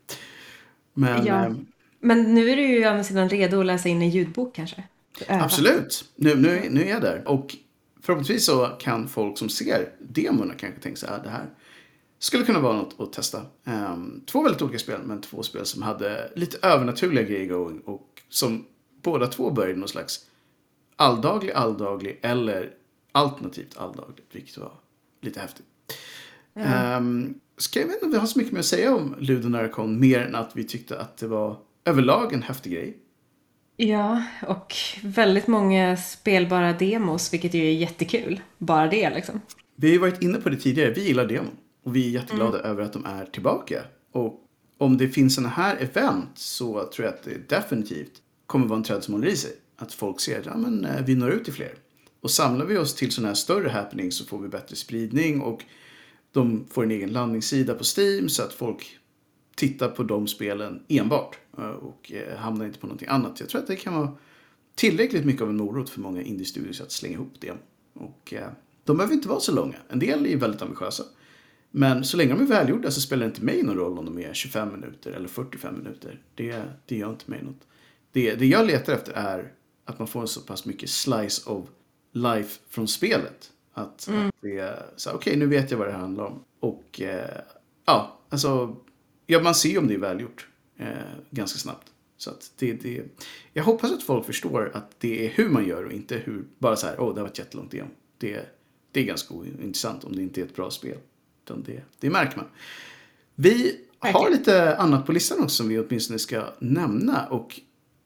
Men, 0.93 1.25
ja. 1.25 1.45
eh, 1.45 1.53
men 1.99 2.35
nu 2.35 2.49
är 2.49 2.55
du 2.55 2.61
ju 2.61 2.85
å 2.85 2.89
andra 2.89 3.03
sidan 3.03 3.29
redo 3.29 3.59
att 3.59 3.65
läsa 3.65 3.89
in 3.89 4.01
en 4.01 4.09
ljudbok 4.09 4.55
kanske? 4.55 4.83
Absolut. 5.27 6.05
Nu, 6.15 6.35
nu, 6.35 6.67
nu 6.69 6.81
är 6.83 6.89
jag 6.89 7.01
där. 7.01 7.27
Och 7.27 7.55
förhoppningsvis 8.01 8.45
så 8.45 8.67
kan 8.79 9.07
folk 9.07 9.37
som 9.37 9.49
ser 9.49 9.89
demorna 9.99 10.53
kanske 10.53 10.81
tänka 10.81 10.97
sig 10.97 11.09
att 11.09 11.19
ah, 11.19 11.23
det 11.23 11.29
här 11.29 11.49
skulle 12.21 12.45
kunna 12.45 12.59
vara 12.59 12.75
något 12.75 12.95
att 12.99 13.13
testa. 13.13 13.45
Um, 13.63 14.23
två 14.25 14.43
väldigt 14.43 14.61
olika 14.61 14.79
spel, 14.79 14.99
men 15.03 15.21
två 15.21 15.43
spel 15.43 15.65
som 15.65 15.81
hade 15.81 16.31
lite 16.35 16.67
övernaturliga 16.67 17.23
grejer 17.23 17.45
going 17.45 17.79
och 17.79 18.21
som 18.29 18.65
båda 19.01 19.27
två 19.27 19.51
började 19.51 19.79
någon 19.79 19.89
slags 19.89 20.25
alldaglig, 20.95 21.51
alldaglig 21.51 22.19
eller 22.21 22.73
alternativt 23.11 23.77
alldagligt, 23.77 24.27
vilket 24.31 24.57
var 24.57 24.71
lite 25.21 25.39
häftigt. 25.39 25.65
Mm. 26.53 27.03
Um, 27.03 27.39
ska 27.57 27.79
jag 27.79 27.87
vet 27.87 27.95
inte 27.95 28.05
om 28.05 28.11
vi 28.11 28.17
har 28.17 28.27
så 28.27 28.39
mycket 28.39 28.53
mer 28.53 28.59
att 28.59 28.65
säga 28.65 28.95
om 28.95 29.15
Ludonarcon 29.19 29.99
mer 29.99 30.19
än 30.19 30.35
att 30.35 30.51
vi 30.55 30.63
tyckte 30.63 30.99
att 30.99 31.17
det 31.17 31.27
var 31.27 31.57
överlag 31.85 32.33
en 32.33 32.41
häftig 32.43 32.73
grej. 32.73 32.97
Ja, 33.77 34.23
och 34.47 34.75
väldigt 35.03 35.47
många 35.47 35.97
spelbara 35.97 36.73
demos, 36.73 37.33
vilket 37.33 37.53
ju 37.53 37.65
är 37.65 37.73
jättekul. 37.73 38.41
Bara 38.57 38.87
det 38.87 39.09
liksom. 39.09 39.41
Vi 39.75 39.87
har 39.87 39.93
ju 39.93 39.99
varit 39.99 40.21
inne 40.21 40.37
på 40.41 40.49
det 40.49 40.57
tidigare, 40.57 40.91
vi 40.91 41.07
gillar 41.07 41.25
demon. 41.25 41.57
Och 41.83 41.95
vi 41.95 42.07
är 42.07 42.09
jätteglada 42.09 42.59
mm. 42.59 42.71
över 42.71 42.83
att 42.83 42.93
de 42.93 43.05
är 43.05 43.25
tillbaka. 43.25 43.83
Och 44.11 44.47
om 44.77 44.97
det 44.97 45.09
finns 45.09 45.35
sådana 45.35 45.49
här 45.49 45.77
event 45.77 46.29
så 46.35 46.89
tror 46.93 47.05
jag 47.05 47.15
att 47.15 47.23
det 47.23 47.49
definitivt 47.49 48.21
kommer 48.45 48.67
vara 48.67 48.77
en 48.77 48.83
trend 48.83 49.03
som 49.03 49.13
håller 49.13 49.27
i 49.27 49.35
sig. 49.35 49.51
Att 49.75 49.93
folk 49.93 50.19
ser 50.19 50.39
att 50.39 50.45
ja, 50.45 50.57
men, 50.57 50.85
eh, 50.85 51.05
vi 51.05 51.15
når 51.15 51.31
ut 51.31 51.43
till 51.43 51.53
fler. 51.53 51.75
Och 52.21 52.31
samlar 52.31 52.65
vi 52.65 52.77
oss 52.77 52.95
till 52.95 53.11
sådana 53.11 53.27
här 53.27 53.35
större 53.35 53.69
happenings 53.69 54.15
så 54.15 54.25
får 54.25 54.39
vi 54.39 54.47
bättre 54.47 54.75
spridning 54.75 55.41
och 55.41 55.63
de 56.31 56.65
får 56.69 56.83
en 56.83 56.91
egen 56.91 57.11
landningssida 57.13 57.73
på 57.73 57.83
Steam 57.97 58.29
så 58.29 58.43
att 58.43 58.53
folk 58.53 58.97
tittar 59.55 59.87
på 59.87 60.03
de 60.03 60.27
spelen 60.27 60.83
enbart 60.87 61.37
eh, 61.57 61.63
och 61.63 62.11
eh, 62.11 62.37
hamnar 62.37 62.65
inte 62.65 62.79
på 62.79 62.87
någonting 62.87 63.07
annat. 63.07 63.39
Jag 63.39 63.49
tror 63.49 63.61
att 63.61 63.67
det 63.67 63.75
kan 63.75 63.93
vara 63.93 64.11
tillräckligt 64.75 65.25
mycket 65.25 65.41
av 65.41 65.49
en 65.49 65.57
morot 65.57 65.89
för 65.89 66.01
många 66.01 66.21
indie-studios 66.21 66.81
att 66.81 66.91
slänga 66.91 67.13
ihop 67.13 67.33
det. 67.39 67.53
Och 67.93 68.33
de 68.83 68.97
behöver 68.97 69.13
inte 69.13 69.27
vara 69.27 69.39
så 69.39 69.51
långa. 69.51 69.75
En 69.89 69.99
del 69.99 70.25
är 70.25 70.37
väldigt 70.37 70.61
ambitiösa. 70.61 71.03
Men 71.71 72.03
så 72.03 72.17
länge 72.17 72.33
de 72.33 72.41
är 72.41 72.45
välgjorda 72.45 72.91
så 72.91 73.01
spelar 73.01 73.25
det 73.25 73.29
inte 73.29 73.43
mig 73.43 73.63
någon 73.63 73.75
roll 73.75 73.97
om 73.97 74.05
de 74.05 74.19
är 74.19 74.33
25 74.33 74.71
minuter 74.71 75.11
eller 75.11 75.27
45 75.27 75.77
minuter. 75.77 76.21
Det, 76.35 76.63
det 76.85 76.97
gör 76.97 77.09
inte 77.09 77.31
mig 77.31 77.43
något. 77.43 77.67
Det, 78.11 78.35
det 78.35 78.45
jag 78.45 78.67
letar 78.67 78.93
efter 78.93 79.13
är 79.13 79.53
att 79.85 79.99
man 79.99 80.07
får 80.07 80.21
en 80.21 80.27
så 80.27 80.41
pass 80.41 80.65
mycket 80.65 80.89
slice 80.89 81.49
of 81.49 81.69
life 82.11 82.59
från 82.69 82.87
spelet. 82.87 83.51
Att, 83.73 84.07
mm. 84.07 84.27
att 84.27 84.35
det 84.41 84.57
är 84.57 84.85
så 84.95 85.09
okej 85.09 85.19
okay, 85.19 85.39
nu 85.39 85.45
vet 85.45 85.71
jag 85.71 85.77
vad 85.77 85.87
det 85.87 85.93
handlar 85.93 86.25
om. 86.25 86.43
Och 86.59 87.01
eh, 87.01 87.41
ja, 87.85 88.19
alltså, 88.29 88.75
ja, 89.25 89.41
man 89.41 89.55
ser 89.55 89.69
ju 89.69 89.77
om 89.77 89.87
det 89.87 89.93
är 89.93 89.99
välgjort 89.99 90.47
eh, 90.77 90.87
ganska 91.29 91.59
snabbt. 91.59 91.87
Så 92.17 92.29
att 92.29 92.51
det, 92.57 92.73
det, 92.73 93.03
jag 93.53 93.63
hoppas 93.63 93.91
att 93.91 94.03
folk 94.03 94.25
förstår 94.25 94.71
att 94.73 94.99
det 94.99 95.25
är 95.25 95.29
hur 95.29 95.49
man 95.49 95.67
gör 95.67 95.85
och 95.85 95.91
inte 95.91 96.17
hur, 96.17 96.43
bara 96.57 96.75
så 96.75 96.87
här, 96.87 96.99
åh 96.99 97.09
oh, 97.09 97.15
det 97.15 97.21
var 97.21 97.27
ett 97.27 97.39
jättelångt 97.39 97.71
demo. 97.71 97.89
Det, 98.17 98.45
det 98.91 98.99
är 98.99 99.03
ganska 99.03 99.33
ointressant 99.33 100.03
om 100.03 100.15
det 100.15 100.21
inte 100.21 100.41
är 100.41 100.45
ett 100.45 100.55
bra 100.55 100.71
spel. 100.71 100.97
Utan 101.45 101.63
det, 101.63 101.83
det 101.99 102.09
märker 102.09 102.37
man. 102.37 102.47
Vi 103.35 103.79
har 103.99 104.29
lite 104.29 104.77
annat 104.77 105.05
på 105.05 105.11
listan 105.11 105.39
också 105.39 105.55
som 105.55 105.67
vi 105.67 105.79
åtminstone 105.79 106.19
ska 106.19 106.43
nämna. 106.59 107.25
Och 107.25 107.59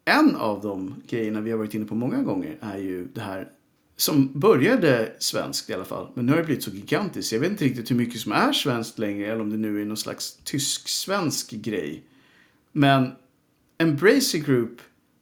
en 0.05 0.35
av 0.35 0.61
de 0.61 0.95
grejerna 1.07 1.41
vi 1.41 1.51
har 1.51 1.57
varit 1.57 1.73
inne 1.73 1.85
på 1.85 1.95
många 1.95 2.21
gånger 2.21 2.57
är 2.61 2.77
ju 2.77 3.07
det 3.13 3.21
här 3.21 3.51
som 3.97 4.39
började 4.39 5.15
svenskt 5.19 5.69
i 5.69 5.73
alla 5.73 5.85
fall. 5.85 6.07
Men 6.13 6.25
nu 6.25 6.31
har 6.31 6.39
det 6.39 6.45
blivit 6.45 6.63
så 6.63 6.71
gigantiskt. 6.71 7.31
Jag 7.31 7.39
vet 7.39 7.51
inte 7.51 7.65
riktigt 7.65 7.91
hur 7.91 7.95
mycket 7.95 8.21
som 8.21 8.31
är 8.31 8.53
svenskt 8.53 8.99
längre 8.99 9.31
eller 9.31 9.41
om 9.41 9.49
det 9.49 9.57
nu 9.57 9.81
är 9.81 9.85
någon 9.85 9.97
slags 9.97 10.39
tysk-svensk 10.43 11.51
grej. 11.51 12.03
Men 12.71 13.11
Embracer 13.77 14.39
Group 14.39 14.81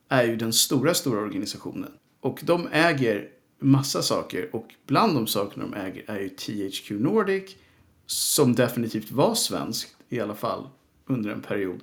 är 0.10 0.24
ju 0.24 0.36
den 0.36 0.54
stora, 0.54 0.94
stora 0.94 1.20
organisationen. 1.22 1.92
Och 2.20 2.40
de 2.44 2.68
äger 2.72 3.30
massa 3.60 4.02
saker 4.02 4.56
och 4.56 4.76
bland 4.88 5.16
de 5.16 5.28
sakerna 5.28 5.66
de 5.66 5.74
äger 5.74 6.04
är 6.08 6.20
ju 6.20 6.30
THQ 6.30 6.92
Nordic 6.92 7.56
som 8.06 8.56
definitivt 8.56 9.12
var 9.12 9.36
svenskt 9.36 9.96
i 10.10 10.20
alla 10.20 10.36
fall 10.36 10.68
under 11.06 11.30
en 11.30 11.42
period. 11.42 11.80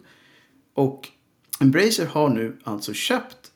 Och 0.75 1.09
Embracer 1.61 2.07
har 2.07 2.29
nu 2.29 2.57
alltså 2.65 2.93
köpt 2.93 3.53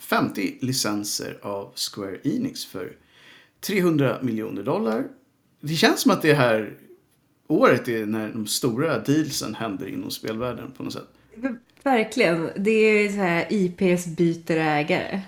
50 0.00 0.58
licenser 0.60 1.38
av 1.42 1.72
Square 1.74 2.18
Enix 2.24 2.64
för 2.64 2.96
300 3.60 4.18
miljoner 4.22 4.62
dollar. 4.62 5.08
Det 5.60 5.74
känns 5.74 6.00
som 6.00 6.10
att 6.10 6.22
det 6.22 6.34
här 6.34 6.78
året 7.46 7.88
är 7.88 8.06
när 8.06 8.32
de 8.32 8.46
stora 8.46 8.98
dealsen 8.98 9.54
händer 9.54 9.86
inom 9.86 10.10
spelvärlden 10.10 10.72
på 10.72 10.82
något 10.82 10.92
sätt. 10.92 11.08
Verkligen. 11.82 12.50
Det 12.56 12.70
är 12.70 13.08
så 13.08 13.16
här 13.16 13.46
IPs 13.50 14.06
byter 14.06 14.56
ägare. 14.56 15.20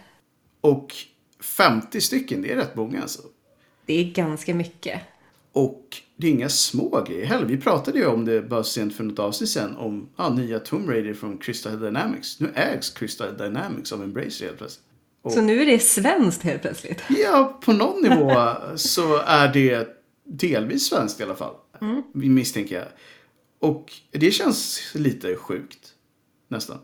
Och 0.60 0.94
50 1.40 2.00
stycken, 2.00 2.42
det 2.42 2.52
är 2.52 2.56
rätt 2.56 2.76
många 2.76 3.02
alltså. 3.02 3.22
Det 3.86 3.94
är 3.94 4.04
ganska 4.04 4.54
mycket. 4.54 5.00
Och 5.52 5.96
det 6.20 6.26
är 6.26 6.30
inga 6.30 6.48
små 6.48 7.04
grejer 7.08 7.26
heller. 7.26 7.46
Vi 7.46 7.56
pratade 7.56 7.98
ju 7.98 8.06
om 8.06 8.24
det 8.24 8.42
bara 8.42 8.64
sent 8.64 8.96
för 8.96 9.04
något 9.04 9.18
avsnitt 9.18 9.50
sen 9.50 9.76
om 9.76 10.08
ah, 10.16 10.28
nya 10.28 10.58
Tomb 10.58 10.88
Raider 10.88 11.14
från 11.14 11.38
Crystal 11.38 11.80
Dynamics. 11.80 12.40
Nu 12.40 12.52
ägs 12.54 12.90
Crystal 12.90 13.36
Dynamics 13.36 13.92
av 13.92 14.02
Embracer 14.02 14.46
helt 14.46 14.58
plötsligt. 14.58 14.84
Och, 15.22 15.32
så 15.32 15.40
nu 15.40 15.62
är 15.62 15.66
det 15.66 15.78
svenskt 15.78 16.42
helt 16.42 16.62
plötsligt? 16.62 17.02
Ja, 17.08 17.58
på 17.64 17.72
någon 17.72 18.02
nivå 18.02 18.52
så 18.76 19.16
är 19.16 19.52
det 19.52 19.88
delvis 20.24 20.86
svenskt 20.86 21.20
i 21.20 21.22
alla 21.22 21.36
fall. 21.36 21.54
Mm. 21.80 22.02
Misstänker 22.12 22.78
jag. 22.78 22.88
Och 23.58 23.92
det 24.10 24.30
känns 24.30 24.90
lite 24.94 25.36
sjukt. 25.36 25.92
Nästan. 26.48 26.78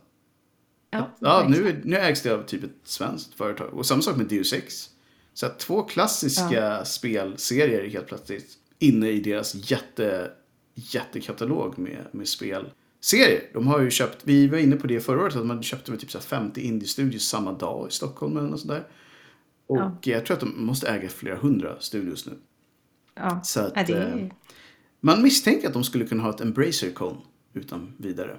Ja, 0.90 1.10
ja 1.18 1.46
nu, 1.48 1.80
nu 1.84 1.96
ägs 1.96 2.22
det 2.22 2.30
av 2.30 2.42
typ 2.42 2.64
ett 2.64 2.70
svenskt 2.84 3.34
företag. 3.34 3.74
Och 3.74 3.86
samma 3.86 4.02
sak 4.02 4.16
med 4.16 4.26
Deus 4.26 4.52
Ex. 4.52 4.88
Så 5.32 5.46
att 5.46 5.58
två 5.58 5.82
klassiska 5.82 6.54
ja. 6.54 6.84
spelserier 6.84 7.88
helt 7.88 8.06
plötsligt 8.06 8.58
inne 8.78 9.10
i 9.10 9.20
deras 9.20 9.70
jätte, 9.70 10.30
jättekatalog 10.74 11.78
med, 11.78 12.06
med 12.12 12.28
spelserier. 12.28 13.50
De 13.52 13.66
har 13.66 13.80
ju 13.80 13.90
köpt, 13.90 14.18
vi 14.22 14.46
var 14.46 14.58
inne 14.58 14.76
på 14.76 14.86
det 14.86 15.00
förra 15.00 15.22
året, 15.22 15.36
att 15.36 15.46
man 15.46 15.62
köpte 15.62 15.90
väl 15.90 16.00
typ 16.00 16.10
så 16.10 16.20
50 16.20 16.60
indie-studios 16.60 17.28
samma 17.28 17.52
dag 17.52 17.88
i 17.88 17.92
Stockholm 17.92 18.36
eller 18.36 18.48
något 18.48 18.60
sånt 18.60 18.72
där. 18.72 18.84
Och 19.66 19.78
ja. 19.78 19.98
jag 20.02 20.26
tror 20.26 20.34
att 20.34 20.40
de 20.40 20.66
måste 20.66 20.88
äga 20.88 21.08
flera 21.08 21.36
hundra 21.36 21.80
studios 21.80 22.26
nu. 22.26 22.32
Ja, 23.14 23.40
så 23.44 23.60
att, 23.60 23.72
ja, 23.76 23.84
det 23.86 23.92
är... 23.92 24.18
Eh, 24.18 24.26
man 25.00 25.22
misstänker 25.22 25.66
att 25.66 25.72
de 25.72 25.84
skulle 25.84 26.06
kunna 26.06 26.22
ha 26.22 26.30
ett 26.30 26.40
Embracer-con 26.40 27.16
utan 27.52 27.94
vidare. 27.96 28.36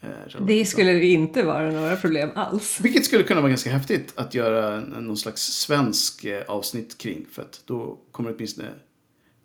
Eh, 0.00 0.44
det 0.46 0.64
skulle 0.64 0.92
det 0.92 1.06
inte 1.06 1.42
vara 1.42 1.70
några 1.70 1.96
problem 1.96 2.30
alls. 2.34 2.80
Vilket 2.80 3.04
skulle 3.04 3.22
kunna 3.22 3.40
vara 3.40 3.48
ganska 3.48 3.70
häftigt 3.70 4.12
att 4.16 4.34
göra 4.34 4.80
någon 4.80 5.16
slags 5.16 5.42
svensk 5.42 6.24
eh, 6.24 6.42
avsnitt 6.48 6.98
kring. 6.98 7.26
För 7.30 7.42
att 7.42 7.62
då 7.64 7.98
kommer 8.10 8.30
det 8.30 8.36
åtminstone 8.36 8.68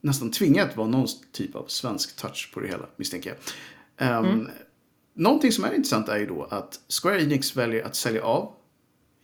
nästan 0.01 0.31
tvinga 0.31 0.63
att 0.63 0.77
vara 0.77 0.87
någon 0.87 1.07
typ 1.31 1.55
av 1.55 1.65
svensk 1.67 2.15
touch 2.15 2.51
på 2.53 2.59
det 2.59 2.67
hela, 2.67 2.85
misstänker 2.95 3.29
jag. 3.29 4.19
Um, 4.19 4.25
mm. 4.25 4.47
någonting 5.13 5.51
som 5.51 5.63
är 5.63 5.73
intressant 5.73 6.09
är 6.09 6.17
ju 6.17 6.25
då 6.25 6.43
att 6.43 6.79
Square 7.01 7.21
Enix 7.21 7.57
väljer 7.57 7.85
att 7.85 7.95
sälja 7.95 8.23
av 8.23 8.53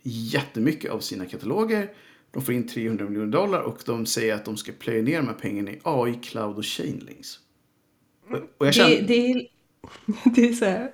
jättemycket 0.02 0.90
av 0.90 1.00
sina 1.00 1.26
kataloger. 1.26 1.92
De 2.30 2.42
får 2.42 2.54
in 2.54 2.68
300 2.68 3.04
miljoner 3.04 3.32
dollar 3.32 3.60
och 3.60 3.82
de 3.86 4.06
säger 4.06 4.34
att 4.34 4.44
de 4.44 4.56
ska 4.56 4.72
plöja 4.72 5.02
ner 5.02 5.16
de 5.16 5.26
här 5.26 5.34
pengarna 5.34 5.70
i 5.70 5.80
AI, 5.82 6.14
cloud 6.14 6.56
och 6.56 6.64
chainlinks. 6.64 7.38
Och 8.58 8.66
jag 8.66 8.74
kände, 8.74 9.00
Det, 9.00 9.06
det, 9.06 9.48
det 10.34 10.48
är 10.48 10.52
så 10.52 10.64
här 10.64 10.92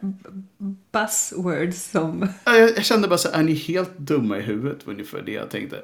buzzwords 0.92 1.90
som... 1.90 2.28
Ja, 2.44 2.56
jag, 2.56 2.70
jag 2.70 2.84
kände 2.84 3.08
bara 3.08 3.18
så 3.18 3.30
här, 3.30 3.40
är 3.40 3.42
ni 3.42 3.52
helt 3.52 3.98
dumma 3.98 4.38
i 4.38 4.40
huvudet? 4.40 4.78
Ungefär 4.84 5.22
det 5.22 5.32
jag 5.32 5.50
tänkte. 5.50 5.82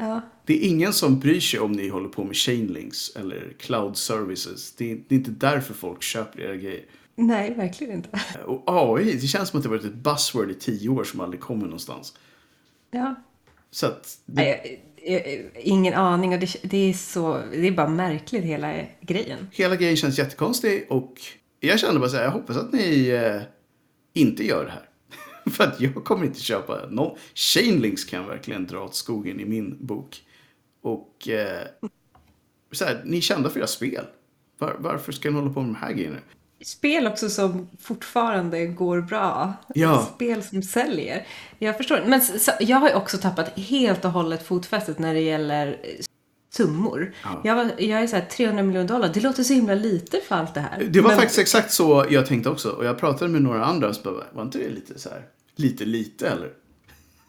Ja. 0.00 0.20
Det 0.46 0.54
är 0.64 0.68
ingen 0.68 0.92
som 0.92 1.18
bryr 1.18 1.40
sig 1.40 1.60
om 1.60 1.72
ni 1.72 1.88
håller 1.88 2.08
på 2.08 2.24
med 2.24 2.36
chainlinks 2.36 3.16
eller 3.16 3.52
cloud 3.58 3.96
services. 3.96 4.72
Det 4.72 4.92
är, 4.92 4.98
det 5.08 5.14
är 5.14 5.18
inte 5.18 5.30
därför 5.30 5.74
folk 5.74 6.02
köper 6.02 6.40
era 6.40 6.56
grejer. 6.56 6.84
Nej, 7.16 7.54
verkligen 7.54 7.92
inte. 7.94 8.20
Och 8.46 8.62
AI, 8.66 9.12
det 9.12 9.26
känns 9.26 9.48
som 9.48 9.58
att 9.58 9.62
det 9.62 9.68
varit 9.68 9.84
ett 9.84 9.94
buzzword 9.94 10.50
i 10.50 10.54
tio 10.54 10.88
år 10.88 11.04
som 11.04 11.20
aldrig 11.20 11.40
kommer 11.40 11.64
någonstans. 11.64 12.14
Ja. 12.90 13.14
Så 13.70 13.86
att, 13.86 14.18
det, 14.26 14.42
Nej, 14.42 14.82
jag- 15.04 15.26
jag- 15.32 15.50
ingen 15.62 15.94
aning. 15.94 16.34
Och 16.34 16.40
det, 16.40 16.56
det, 16.62 16.76
är 16.90 16.92
så, 16.92 17.40
det 17.52 17.66
är 17.68 17.72
bara 17.72 17.88
märkligt 17.88 18.44
hela 18.44 18.74
grejen. 19.00 19.48
hela 19.52 19.76
grejen 19.76 19.96
känns 19.96 20.18
jättekonstig 20.18 20.86
och 20.88 21.20
jag 21.60 21.80
kände 21.80 22.00
bara 22.00 22.08
så 22.10 22.16
här, 22.16 22.24
jag 22.24 22.30
hoppas 22.30 22.56
att 22.56 22.72
ni 22.72 23.08
eh, 23.08 23.42
inte 24.12 24.46
gör 24.46 24.64
det 24.64 24.70
här. 24.70 24.88
För 25.50 25.64
att 25.64 25.80
jag 25.80 26.04
kommer 26.04 26.24
inte 26.24 26.40
köpa 26.40 26.86
någon. 26.90 27.18
Chainlinks 27.34 28.04
kan 28.04 28.26
verkligen 28.26 28.66
dra 28.66 28.84
åt 28.84 28.94
skogen 28.94 29.40
i 29.40 29.44
min 29.44 29.86
bok. 29.86 30.22
Och 30.82 31.28
eh, 31.28 31.66
så 32.72 32.84
här, 32.84 33.02
ni 33.04 33.16
är 33.16 33.20
kända 33.20 33.50
för 33.50 33.60
era 33.60 33.66
spel. 33.66 34.04
Var, 34.58 34.76
varför 34.78 35.12
ska 35.12 35.30
ni 35.30 35.36
hålla 35.36 35.52
på 35.52 35.60
med 35.60 35.68
de 35.68 35.74
här 35.74 35.92
grejerna? 35.92 36.18
Spel 36.64 37.06
också 37.06 37.30
som 37.30 37.68
fortfarande 37.80 38.66
går 38.66 39.00
bra. 39.00 39.54
Ja. 39.74 40.10
Spel 40.14 40.42
som 40.42 40.62
säljer. 40.62 41.26
Jag 41.58 41.76
förstår. 41.76 42.04
Men 42.06 42.20
så, 42.20 42.52
jag 42.60 42.76
har 42.76 42.88
ju 42.88 42.94
också 42.94 43.18
tappat 43.18 43.58
helt 43.58 44.04
och 44.04 44.10
hållet 44.10 44.46
fotfästet 44.46 44.98
när 44.98 45.14
det 45.14 45.20
gäller 45.20 45.76
summor. 46.50 47.14
Ja. 47.22 47.40
Jag, 47.44 47.56
var, 47.56 47.70
jag 47.78 48.02
är 48.02 48.06
så 48.06 48.16
här 48.16 48.26
300 48.26 48.62
miljoner 48.62 48.88
dollar. 48.88 49.10
Det 49.14 49.20
låter 49.20 49.42
så 49.42 49.52
himla 49.54 49.74
lite 49.74 50.20
för 50.20 50.34
allt 50.34 50.54
det 50.54 50.60
här. 50.60 50.84
Det 50.84 51.00
var 51.00 51.08
Men- 51.10 51.18
faktiskt 51.18 51.38
exakt 51.38 51.72
så 51.72 52.06
jag 52.10 52.26
tänkte 52.26 52.50
också. 52.50 52.70
Och 52.70 52.84
jag 52.84 52.98
pratade 52.98 53.30
med 53.30 53.42
några 53.42 53.64
andra 53.64 53.88
och 53.88 53.96
så 53.96 54.02
bara, 54.02 54.24
var 54.32 54.42
inte 54.42 54.58
det 54.58 54.68
lite 54.70 54.98
så 54.98 55.08
här, 55.08 55.26
lite 55.56 55.84
lite 55.84 56.28
eller? 56.28 56.52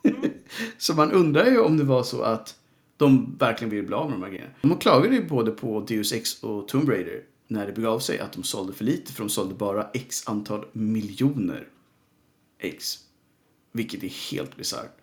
så 0.78 0.94
man 0.94 1.12
undrar 1.12 1.46
ju 1.46 1.60
om 1.60 1.78
det 1.78 1.84
var 1.84 2.04
så 2.04 2.22
att 2.22 2.56
de 2.98 3.36
verkligen 3.40 3.70
ville 3.70 3.84
bli 3.84 3.96
av 3.96 4.10
med 4.10 4.20
de 4.20 4.24
här 4.24 4.30
grejerna. 4.32 4.52
De 4.62 4.78
klagade 4.78 5.16
ju 5.16 5.28
både 5.28 5.52
på 5.52 5.80
Deus 5.80 6.14
Ex 6.14 6.44
och 6.44 6.68
Tomb 6.68 6.90
Raider 6.90 7.22
när 7.48 7.66
det 7.68 7.74
begav 7.74 8.00
sig 8.00 8.20
att 8.20 8.34
de 8.34 8.44
sålde 8.44 8.74
för 8.74 8.84
lite 8.86 9.14
för 9.14 9.24
de 9.24 9.30
sålde 9.30 9.56
bara 9.56 9.88
x 9.94 10.24
antal 10.28 10.66
miljoner 10.72 11.68
X. 12.60 12.98
Vilket 13.72 14.04
är 14.04 14.32
helt 14.32 14.58
bisarrt. 14.58 14.98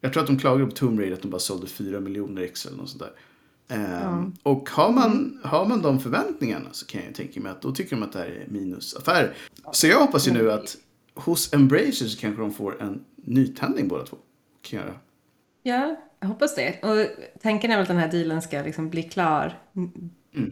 Jag 0.00 0.12
tror 0.12 0.20
att 0.22 0.26
de 0.26 0.38
klagade 0.38 0.66
på 0.66 0.76
Tomb 0.76 0.98
Raider 1.00 1.16
att 1.16 1.22
de 1.22 1.30
bara 1.30 1.38
sålde 1.38 1.66
4 1.66 2.00
miljoner 2.00 2.42
X 2.42 2.66
eller 2.66 2.76
något 2.76 2.88
sånt 2.88 3.02
där. 3.02 3.12
Ehm, 3.68 4.34
Och 4.42 4.70
har 4.70 4.92
man, 4.92 5.40
har 5.44 5.66
man 5.66 5.82
de 5.82 6.00
förväntningarna 6.00 6.68
så 6.72 6.86
kan 6.86 7.00
jag 7.00 7.08
ju 7.08 7.14
tänka 7.14 7.40
mig 7.40 7.52
att 7.52 7.62
då 7.62 7.72
tycker 7.72 7.96
de 7.96 8.02
att 8.02 8.12
det 8.12 8.18
här 8.18 8.26
är 8.26 8.46
minusaffärer. 8.48 9.34
Så 9.72 9.86
jag 9.86 10.00
hoppas 10.00 10.28
ju 10.28 10.32
nu 10.32 10.52
att 10.52 10.76
hos 11.14 11.52
Embracer 11.54 12.06
så 12.06 12.18
kanske 12.20 12.42
de 12.42 12.52
får 12.52 12.82
en 12.82 13.04
nytändning 13.16 13.88
båda 13.88 14.04
två. 14.06 14.16
Kan 14.62 14.78
göra. 14.80 14.94
Ja, 15.62 15.96
jag 16.20 16.28
hoppas 16.28 16.54
det. 16.54 16.82
Och 16.82 17.06
tanken 17.42 17.70
är 17.70 17.74
väl 17.76 17.82
att 17.82 17.88
den 17.88 17.96
här 17.96 18.08
dealen 18.10 18.42
ska 18.42 18.62
liksom 18.62 18.90
bli 18.90 19.02
klar 19.02 19.58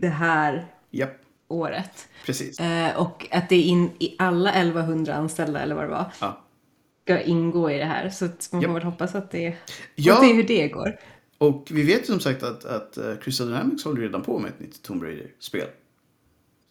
det 0.00 0.08
här 0.08 0.66
Japp, 0.90 1.16
året. 1.48 2.08
precis. 2.26 2.60
Eh, 2.60 2.96
och 2.96 3.26
att 3.30 3.48
det 3.48 3.56
är 3.56 3.62
in 3.62 3.90
i 3.98 4.16
alla 4.18 4.52
1100 4.52 5.14
anställda 5.14 5.60
eller 5.60 5.74
vad 5.74 5.84
det 5.84 5.88
var 5.90 6.04
Ja. 6.20 6.38
ska 7.04 7.20
ingå 7.20 7.70
i 7.70 7.78
det 7.78 7.84
här. 7.84 8.10
Så 8.10 8.24
man 8.24 8.32
får 8.50 8.62
Japp. 8.62 8.70
väl 8.76 8.82
hoppas 8.82 9.14
att 9.14 9.30
det, 9.30 9.56
Ja. 9.94 10.14
att 10.14 10.20
det 10.20 10.26
är 10.30 10.34
hur 10.34 10.42
det 10.42 10.68
går. 10.68 10.96
Och 11.42 11.68
vi 11.70 11.82
vet 11.82 12.00
ju 12.02 12.06
som 12.06 12.20
sagt 12.20 12.42
att, 12.42 12.64
att 12.64 12.96
eh, 12.98 13.16
Crystal 13.22 13.46
Dynamics 13.46 13.84
håller 13.84 14.00
redan 14.00 14.22
på 14.22 14.38
med 14.38 14.48
ett 14.50 14.60
nytt 14.60 14.82
Tomb 14.82 15.02
Raider-spel. 15.02 15.68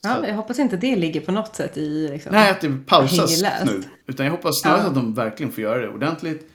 Ja, 0.01 0.27
jag 0.27 0.36
hoppas 0.36 0.60
inte 0.60 0.77
det 0.77 0.95
ligger 0.95 1.21
på 1.21 1.31
något 1.31 1.55
sätt 1.55 1.77
i 1.77 2.07
liksom. 2.07 2.31
Nej, 2.31 2.51
att 2.51 2.62
det 2.62 2.77
pausas 2.88 3.41
nu. 3.65 3.84
Utan 4.05 4.25
jag 4.25 4.31
hoppas 4.34 4.62
snarare 4.62 4.81
Ja. 4.81 4.88
att 4.88 4.95
de 4.95 5.13
verkligen 5.13 5.51
får 5.51 5.62
göra 5.63 5.81
det 5.81 5.89
ordentligt. 5.89 6.47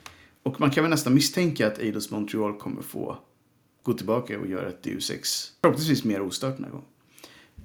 Och 0.43 0.59
man 0.59 0.71
kan 0.71 0.83
väl 0.83 0.91
nästan 0.91 1.13
misstänka 1.13 1.67
att 1.67 1.79
Eidos 1.79 2.11
Montreal 2.11 2.57
kommer 2.57 2.81
få 2.81 3.17
gå 3.83 3.93
tillbaka 3.93 4.39
och 4.39 4.47
göra 4.47 4.67
ett 4.67 4.83
Deus 4.83 5.11
Ex. 5.11 5.51
Förhoppningsvis 5.61 6.03
mer 6.03 6.21
ostört 6.21 6.55
den 6.55 6.63
här 6.63 6.71
gången. 6.71 6.87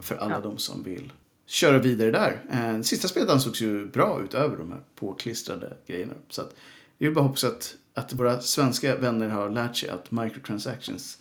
För 0.00 0.16
alla 0.16 0.34
Ja. 0.34 0.40
de 0.40 0.58
som 0.58 0.82
vill 0.82 1.12
köra 1.46 1.78
vidare 1.78 2.10
där. 2.10 2.42
Eh, 2.52 2.80
Sista 2.82 3.08
spelet 3.08 3.30
ansågs 3.30 3.60
ju 3.62 3.86
bra 3.86 4.20
utöver 4.24 4.56
de 4.56 4.72
här 4.72 4.80
påklistrade 4.94 5.76
grejerna. 5.86 6.14
Så 6.28 6.40
att 6.42 6.54
jag 6.98 7.08
vill 7.08 7.14
bara 7.14 7.24
hoppas 7.24 7.44
att, 7.44 7.74
att 7.94 8.12
våra 8.12 8.40
svenska 8.40 8.96
vänner 8.96 9.28
har 9.28 9.50
lärt 9.50 9.76
sig 9.76 9.88
att 9.88 10.10
microtransactions 10.10 11.18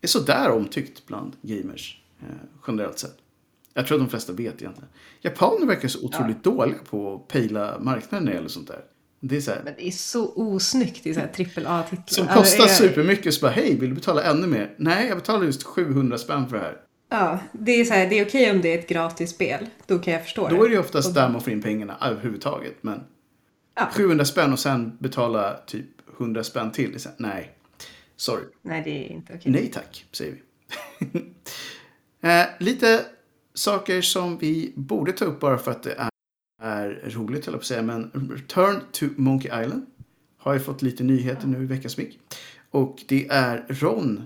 är 0.00 0.08
sådär 0.08 0.50
omtyckt 0.50 1.06
bland 1.06 1.36
gamers 1.42 2.00
eh, 2.20 2.26
generellt 2.66 2.98
sett. 2.98 3.16
Jag 3.74 3.86
tror 3.86 3.98
att 3.98 4.04
de 4.04 4.10
flesta 4.10 4.32
vet 4.32 4.62
egentligen. 4.62 4.88
Japaner 5.22 5.66
verkar 5.66 5.88
så 5.88 6.04
otroligt 6.04 6.44
dåliga 6.44 6.78
på 6.90 7.14
att 7.14 7.28
pejla 7.28 7.78
marknaden 7.80 8.28
eller 8.28 8.48
sånt 8.48 8.68
där. 8.68 8.80
Det 9.20 9.36
är 9.36 9.40
så 9.40 9.50
här, 9.50 9.60
Men 9.64 9.74
det 9.76 9.86
är 9.86 9.90
så 9.90 10.32
osnyggt 10.34 11.06
i 11.06 11.14
så 11.14 11.20
här 11.20 11.28
trippel 11.28 11.66
A-titlar. 11.66 12.04
som 12.06 12.28
Alltså, 12.28 12.38
kostar 12.40 12.62
jag- 12.64 12.70
supermycket 12.70 13.34
så 13.34 13.40
bara 13.40 13.52
hej, 13.52 13.76
vill 13.80 13.88
du 13.88 13.94
betala 13.94 14.22
ännu 14.22 14.46
mer? 14.46 14.74
Nej, 14.78 15.08
jag 15.08 15.18
betalar 15.18 15.44
just 15.44 15.62
700 15.62 16.18
spänn 16.18 16.48
för 16.48 16.56
det 16.56 16.62
här. 16.62 16.76
Ja, 17.08 17.38
det 17.52 17.72
är 17.80 17.84
så 17.84 17.94
här, 17.94 18.08
det 18.10 18.18
är 18.18 18.26
okej 18.26 18.50
om 18.50 18.60
det 18.60 18.74
är 18.74 18.78
ett 18.78 18.88
gratis 18.88 19.30
spel. 19.30 19.66
Då 19.86 19.98
kan 19.98 20.12
jag 20.12 20.22
förstå 20.22 20.48
Då 20.48 20.64
är 20.64 20.68
det 20.68 20.74
ju 20.74 20.80
oftast 20.80 21.14
där 21.14 21.28
man 21.28 21.40
får 21.40 21.52
in 21.52 21.62
pengarna 21.62 21.96
överhuvudtaget. 22.02 22.74
Men 22.80 23.00
Ja. 23.78 23.88
700 23.92 24.24
spänn 24.24 24.52
och 24.52 24.58
sen 24.58 24.96
betala 25.00 25.54
typ 25.66 25.86
100 26.18 26.44
spänn 26.44 26.72
till. 26.72 26.98
Nej, 27.18 27.56
sorry. 28.16 28.44
Nej, 28.62 28.82
det 28.84 28.90
är 28.90 29.12
inte 29.12 29.34
okej. 29.34 29.52
Nej 29.52 29.70
tack, 29.70 30.06
säger 30.12 30.32
vi. 30.32 30.40
eh, 32.28 32.46
lite 32.60 33.06
saker 33.54 34.00
som 34.00 34.38
vi 34.38 34.72
borde 34.76 35.12
ta 35.12 35.24
upp 35.24 35.40
bara 35.40 35.58
för 35.58 35.70
att 35.70 35.82
det 35.82 35.94
är, 35.94 36.10
är 36.62 37.10
roligt, 37.10 37.46
höll 37.46 37.52
jag 37.52 37.60
på 37.60 37.62
att 37.62 37.66
säga. 37.66 37.82
Men 37.82 38.10
Return 38.30 38.80
to 38.92 39.06
Monkey 39.16 39.62
Island 39.62 39.86
har 40.38 40.54
ju 40.54 40.60
fått 40.60 40.82
lite 40.82 41.04
nyheter 41.04 41.46
nu 41.46 41.62
i 41.62 41.66
veckans 41.66 41.96
mick. 41.96 42.18
Och 42.70 43.04
det 43.08 43.26
är 43.28 43.66
Ron 43.68 44.22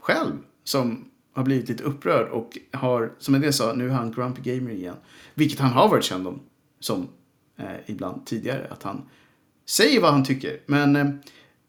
själv 0.00 0.32
som 0.64 1.10
har 1.32 1.44
blivit 1.44 1.68
lite 1.68 1.84
upprörd 1.84 2.28
och 2.28 2.58
har, 2.72 3.12
som 3.18 3.34
en 3.34 3.40
del 3.40 3.52
sa, 3.52 3.72
nu 3.72 3.86
är 3.88 3.92
han 3.92 4.12
Grumpy 4.12 4.42
Gamer 4.42 4.70
igen. 4.70 4.96
Vilket 5.34 5.58
han 5.58 5.72
har 5.72 5.88
varit 5.88 6.04
känd 6.04 6.28
om, 6.28 6.40
som 6.80 7.08
eh, 7.56 7.76
ibland 7.86 8.26
tidigare. 8.26 8.66
Att 8.70 8.82
han 8.82 9.08
säger 9.64 10.00
vad 10.00 10.12
han 10.12 10.24
tycker. 10.24 10.60
Men 10.66 10.96
eh, 10.96 11.06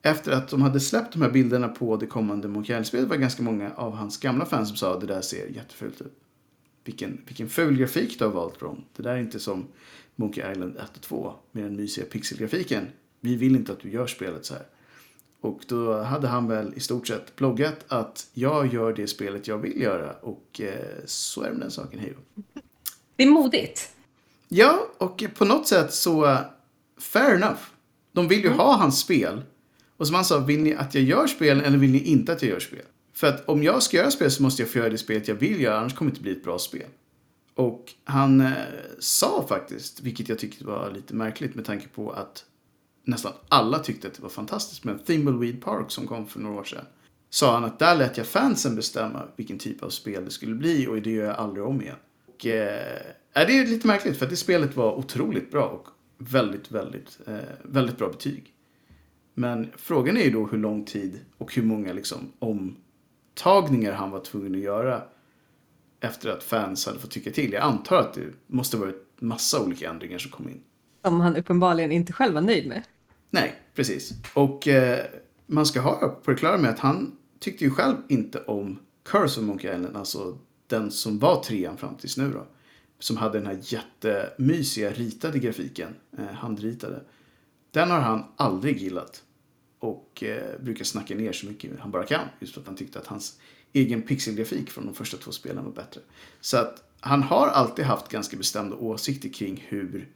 efter 0.02 0.32
att 0.32 0.48
de 0.48 0.62
hade 0.62 0.80
släppt 0.80 1.14
de 1.14 1.22
här 1.22 1.30
bilderna 1.30 1.68
på 1.68 1.98
det 1.98 2.06
kommande 2.06 2.48
Monkey 2.48 2.74
Island-spelet 2.74 3.08
var 3.08 3.16
det 3.16 3.22
ganska 3.22 3.44
många 3.44 3.72
av 3.76 3.96
hans 3.96 4.18
gamla 4.18 4.46
fans 4.46 4.68
som 4.68 4.78
sa 4.78 4.94
att 4.94 5.02
det 5.02 5.08
där 5.08 5.22
ser 5.22 5.48
jättefult 5.48 6.02
ut. 6.02 6.14
Vilken, 6.84 7.22
vilken 7.28 7.50
ful 7.50 7.78
grafik 7.78 8.20
du 8.20 8.26
har 8.26 8.32
valt 8.32 8.62
Ron. 8.62 8.84
Det 8.96 9.04
där 9.04 9.12
är 9.12 9.18
inte 9.18 9.40
som 9.40 9.68
Monkey 10.16 10.52
Island 10.52 10.78
1 10.78 10.84
och 10.96 11.02
2 11.02 11.34
med 11.52 11.64
den 11.64 11.76
mysiga 11.76 12.06
pixelgrafiken. 12.06 12.88
Vi 13.20 13.36
vill 13.36 13.56
inte 13.56 13.72
att 13.72 13.80
du 13.80 13.90
gör 13.90 14.08
spelet 14.08 14.46
så 14.46 14.54
här. 14.54 14.66
Och 15.42 15.62
då 15.68 16.02
hade 16.02 16.28
han 16.28 16.48
väl 16.48 16.74
i 16.76 16.80
stort 16.80 17.08
sett 17.08 17.36
bloggat 17.36 17.86
att 17.88 18.28
jag 18.34 18.74
gör 18.74 18.94
det 18.94 19.08
spelet 19.08 19.48
jag 19.48 19.58
vill 19.58 19.82
göra 19.82 20.12
och 20.12 20.62
eh, 20.62 21.06
så 21.06 21.42
är 21.42 21.48
det 21.48 21.54
med 21.54 21.62
den 21.62 21.72
saken. 21.72 22.00
Hej. 22.00 22.14
Det 23.16 23.24
är 23.24 23.30
modigt. 23.30 23.92
Ja, 24.48 24.88
och 24.98 25.24
på 25.36 25.46
något 25.46 25.68
sätt 25.68 25.94
så 25.94 26.26
uh, 26.26 26.40
fair 26.98 27.36
enough. 27.36 27.60
De 28.14 28.28
vill 28.28 28.44
ju 28.44 28.50
ha 28.50 28.76
hans 28.76 29.00
spel. 29.00 29.42
Och 29.98 30.08
som 30.08 30.16
han 30.16 30.26
sa, 30.26 30.40
vill 30.40 30.64
ni 30.64 30.76
att 30.76 30.96
jag 30.96 31.04
gör 31.04 31.28
spel 31.28 31.62
eller 31.62 31.78
vill 31.78 31.92
ni 31.92 32.00
inte 32.00 32.34
att 32.34 32.42
jag 32.42 32.52
gör 32.52 32.60
spel? 32.60 32.86
För 33.14 33.28
att 33.28 33.50
om 33.50 33.64
jag 33.64 33.84
ska 33.84 33.98
göra 33.98 34.12
spel 34.12 34.32
så 34.32 34.44
måste 34.44 34.62
jag 34.62 34.70
få 34.70 34.78
göra 34.78 34.90
det 34.90 34.98
spelet 34.98 35.28
jag 35.28 35.36
vill 35.36 35.62
göra, 35.62 35.80
annars 35.80 35.96
kommer 35.96 36.12
det 36.12 36.14
inte 36.14 36.24
bli 36.24 36.32
ett 36.32 36.44
bra 36.44 36.60
spel. 36.60 36.88
Och 37.56 37.94
han 38.04 38.42
eh, 38.42 38.52
sa 39.00 39.46
faktiskt, 39.50 40.02
vilket 40.02 40.30
jag 40.30 40.40
tyckte 40.40 40.66
var 40.66 40.92
lite 40.92 41.16
märkligt 41.16 41.56
med 41.56 41.66
tanke 41.66 41.88
på 41.88 42.12
att 42.12 42.46
nästan 43.04 43.32
alla 43.50 43.80
tyckte 43.80 44.08
att 44.08 44.14
det 44.14 44.22
var 44.22 44.30
fantastiskt 44.30 44.84
med 44.84 45.06
Thimbleweed 45.06 45.62
Park 45.62 45.92
som 45.92 46.08
kom 46.08 46.28
för 46.28 46.40
några 46.40 46.60
år 46.60 46.64
sedan. 46.64 46.86
Sa 47.30 47.54
han 47.54 47.64
att 47.64 47.80
där 47.80 47.96
lät 47.96 48.18
jag 48.18 48.28
fansen 48.28 48.76
bestämma 48.76 49.24
vilken 49.36 49.58
typ 49.58 49.84
av 49.84 49.90
spel 49.90 50.26
det 50.26 50.32
skulle 50.32 50.56
bli 50.56 50.88
och 50.88 51.02
det 51.02 51.12
gör 51.12 51.26
jag 51.26 51.36
aldrig 51.36 51.66
om 51.66 51.82
igen. 51.82 51.96
Och, 52.28 52.46
eh, 52.46 53.02
det 53.34 53.60
är 53.60 53.68
lite 53.68 53.88
märkligt 53.88 54.18
för 54.18 54.26
att 54.26 54.30
det 54.30 54.38
spelet 54.38 54.76
var 54.76 54.96
otroligt 54.96 55.52
bra 55.52 55.66
och 55.66 55.88
väldigt, 56.32 56.72
väldigt, 56.72 57.20
eh, 57.28 57.38
väldigt 57.64 57.98
bra 57.98 58.10
betyg. 58.10 58.54
Men 59.34 59.72
frågan 59.78 60.18
är 60.18 60.24
ju 60.24 60.32
då 60.32 60.48
hur 60.48 60.58
lång 60.58 60.86
tid 60.86 61.20
och 61.38 61.56
hur 61.56 61.64
många 61.64 61.94
liksom, 61.94 62.32
omtagningar 62.40 63.94
han 63.94 64.12
var 64.12 64.20
tvungen 64.20 64.56
att 64.56 64.62
göra 64.62 65.02
efter 66.00 66.30
att 66.30 66.44
fans 66.44 66.86
hade 66.86 67.00
fått 67.00 67.12
tycka 67.12 67.32
till. 67.32 67.54
Jag 67.54 67.64
antar 67.64 67.98
att 67.98 68.14
det 68.14 68.22
måste 68.48 68.78
varit 68.78 69.08
massa 69.20 69.64
olika 69.64 69.90
ändringar 69.90 70.18
som 70.18 70.32
kom 70.32 70.50
in. 70.50 70.62
Som 71.04 71.22
han 71.22 71.36
uppenbarligen 71.36 71.92
inte 71.92 72.14
själv 72.14 72.34
var 72.34 72.42
nöjd 72.42 72.68
med. 72.68 72.84
Nej, 73.30 73.62
precis. 73.76 74.14
Och 74.34 74.68
eh, 74.68 75.06
man 75.46 75.66
ska 75.66 75.82
ha 75.82 76.20
på 76.24 76.32
det 76.32 76.38
klara 76.38 76.58
med 76.58 76.70
att 76.70 76.80
han 76.80 77.18
tyckte 77.40 77.64
ju 77.64 77.72
själv 77.72 77.96
inte 78.08 78.40
om 78.40 78.80
Curse 79.04 79.40
of 79.40 79.46
Monkey 79.46 79.76
Island, 79.76 79.98
alltså 79.98 80.38
den 80.68 80.92
som 80.92 81.20
var 81.20 81.44
trean 81.44 81.78
fram 81.78 81.96
tills 81.96 82.18
nu 82.18 82.32
då. 82.32 82.48
Som 83.04 83.18
hade 83.18 83.40
den 83.40 83.48
här 83.48 83.60
jättemysiga 83.62 84.92
ritade 84.92 85.40
grafiken, 85.40 85.96
eh, 86.18 86.26
handritade. 86.26 87.02
Den 87.72 87.92
har 87.92 88.00
han 88.00 88.26
aldrig 88.36 88.78
gillat. 88.78 89.24
Och 89.80 90.24
eh, 90.24 90.62
brukar 90.62 90.86
snacka 90.86 91.16
ner 91.16 91.32
så 91.32 91.46
mycket 91.46 91.80
han 91.80 91.92
bara 91.92 92.04
kan. 92.04 92.28
Just 92.40 92.54
för 92.54 92.62
att 92.62 92.68
han 92.68 92.76
tyckte 92.76 93.00
att 93.00 93.08
hans 93.08 93.40
egen 93.74 94.02
pixelgrafik 94.02 94.70
från 94.70 94.86
de 94.86 94.96
första 94.96 95.18
två 95.18 95.32
spelen 95.32 95.66
var 95.66 95.72
bättre. 95.72 96.02
Så 96.42 96.58
att 96.58 96.84
han 97.00 97.24
har 97.24 97.48
alltid 97.48 97.86
haft 97.86 98.10
ganska 98.10 98.38
bestämda 98.38 98.76
åsikter 98.76 99.30
kring 99.30 99.66
hur 99.68 100.10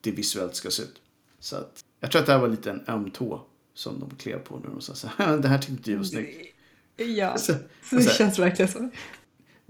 det 0.00 0.10
visuellt 0.10 0.54
ska 0.54 0.70
se 0.70 0.82
ut. 0.82 1.00
Så 1.38 1.56
att 1.56 1.84
jag 2.00 2.10
tror 2.10 2.20
att 2.20 2.26
det 2.26 2.32
här 2.32 2.40
var 2.40 2.48
lite 2.48 2.70
en 2.70 2.84
öm 2.86 3.10
tå 3.10 3.46
som 3.74 4.00
de 4.00 4.16
klev 4.16 4.38
på 4.38 4.58
när 4.58 4.70
de 4.70 4.80
sa 4.80 4.94
så 4.94 5.08
här, 5.16 5.38
det 5.42 5.48
här 5.48 5.58
tyckte 5.58 5.90
jag 5.90 5.98
var 5.98 6.04
snyggt. 6.04 6.54
Ja, 6.96 7.38
Så, 7.38 7.52
det 7.90 8.02
så, 8.02 8.10
känns 8.10 8.38
verkligen 8.38 8.72
så. 8.72 8.90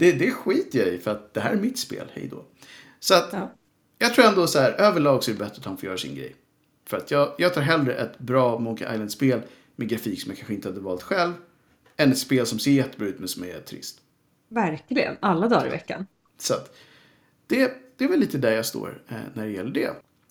Det, 0.00 0.12
det 0.12 0.30
skiter 0.30 0.78
jag 0.78 0.88
i 0.88 0.98
för 0.98 1.10
att 1.10 1.34
det 1.34 1.40
här 1.40 1.52
är 1.52 1.56
mitt 1.56 1.78
spel, 1.78 2.06
hej 2.14 2.28
då. 2.30 2.44
Så 3.00 3.14
att 3.14 3.28
Ja. 3.32 3.52
jag 3.98 4.14
tror 4.14 4.24
ändå 4.24 4.46
så 4.46 4.58
här, 4.58 4.72
överlag 4.72 5.24
så 5.24 5.30
är 5.30 5.32
det 5.34 5.38
bättre 5.38 5.56
att 5.58 5.64
han 5.64 5.76
får 5.76 5.86
göra 5.86 5.98
sin 5.98 6.14
grej. 6.14 6.36
För 6.86 6.96
att 6.96 7.10
jag, 7.10 7.34
jag 7.38 7.54
tar 7.54 7.60
hellre 7.60 7.94
ett 7.94 8.18
bra 8.18 8.58
Monkey 8.58 8.92
Island-spel 8.94 9.42
med 9.76 9.88
grafik 9.88 10.22
som 10.22 10.30
jag 10.30 10.38
kanske 10.38 10.54
inte 10.54 10.68
hade 10.68 10.80
valt 10.80 11.02
själv, 11.02 11.32
än 11.96 12.12
ett 12.12 12.18
spel 12.18 12.46
som 12.46 12.58
ser 12.58 12.70
jättebra 12.70 13.08
ut 13.08 13.18
men 13.18 13.28
som 13.28 13.44
är 13.44 13.60
trist. 13.60 14.00
Verkligen, 14.48 15.16
alla 15.20 15.48
dagar 15.48 15.66
i 15.66 15.70
veckan. 15.70 16.06
Så 16.38 16.54
att 16.54 16.76
det, 17.46 17.72
det 17.96 18.04
är 18.04 18.08
väl 18.08 18.20
lite 18.20 18.38
där 18.38 18.52
jag 18.52 18.66
står 18.66 19.02
eh, 19.08 19.16
när 19.34 19.44
det 19.46 19.52
gäller 19.52 19.70
det. 19.70 19.90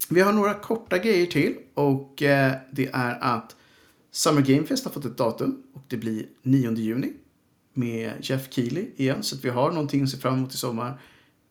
Vi 0.09 0.21
har 0.21 0.33
några 0.33 0.53
korta 0.53 0.97
grejer 0.97 1.25
till 1.25 1.55
och 1.73 2.21
eh, 2.23 2.53
det 2.71 2.89
är 2.93 3.17
att 3.21 3.55
Summer 4.11 4.41
Game 4.41 4.63
Fest 4.67 4.85
har 4.85 4.91
fått 4.91 5.05
ett 5.05 5.17
datum 5.17 5.63
och 5.73 5.81
det 5.87 5.97
blir 5.97 6.25
9 6.41 6.71
juni 6.71 7.13
med 7.79 8.13
Jeff 8.21 8.53
Keely 8.53 8.85
igen. 8.95 9.23
Så 9.23 9.35
att 9.35 9.45
vi 9.45 9.49
har 9.49 9.71
någonting 9.71 10.03
att 10.03 10.09
se 10.09 10.17
fram 10.17 10.33
emot 10.33 10.53
i 10.53 10.57
sommar 10.57 11.01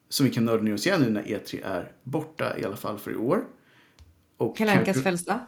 som 0.09 0.27
vi 0.27 0.33
kan 0.33 0.45
nörda 0.45 0.63
ner 0.63 0.75
oss 0.75 0.87
igen 0.87 1.01
nu 1.01 1.11
när 1.11 1.23
E3 1.23 1.67
är 1.67 1.93
borta 2.03 2.59
i 2.59 2.65
alla 2.65 2.77
fall 2.77 2.99
för 2.99 3.11
i 3.11 3.17
år. 3.17 3.45
Och 4.37 4.57
Kalle 4.57 4.79
Ankas 4.79 5.03
födelsedag. 5.03 5.41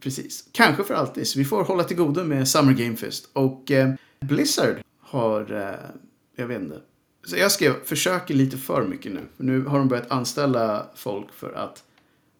Precis. 0.00 0.48
Kanske 0.52 0.84
för 0.84 0.94
alltid. 0.94 1.26
Så 1.26 1.38
vi 1.38 1.44
får 1.44 1.64
hålla 1.64 1.84
till 1.84 1.96
godo 1.96 2.24
med 2.24 2.48
Summer 2.48 2.72
Game 2.72 2.96
Fest. 2.96 3.30
Och 3.32 3.70
eh, 3.70 3.94
Blizzard 4.20 4.76
har, 5.00 5.52
eh, 5.52 5.90
jag 6.36 6.46
vet 6.46 6.62
inte. 6.62 6.80
Så 7.24 7.36
jag 7.36 7.52
skrev, 7.52 7.84
försöker 7.84 8.34
lite 8.34 8.56
för 8.56 8.86
mycket 8.86 9.12
nu. 9.12 9.20
För 9.36 9.44
nu 9.44 9.64
har 9.64 9.78
de 9.78 9.88
börjat 9.88 10.10
anställa 10.10 10.86
folk 10.94 11.32
för 11.32 11.52
att 11.52 11.84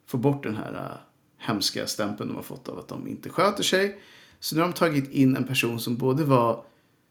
få 0.07 0.17
bort 0.17 0.43
den 0.43 0.57
här 0.57 0.73
eh, 0.75 0.99
hemska 1.39 1.87
stämpeln 1.87 2.29
de 2.29 2.37
har 2.37 2.43
fått 2.43 2.69
av 2.69 2.79
att 2.79 2.89
de 2.89 3.09
inte 3.09 3.29
sköter 3.29 3.63
sig. 3.63 4.01
Så 4.41 4.55
nu 4.55 4.61
har 4.61 4.69
de 4.69 4.75
tagit 4.75 5.11
in 5.11 5.37
en 5.37 5.45
person 5.45 5.81
som 5.81 5.97
både 5.97 6.25
var 6.25 6.65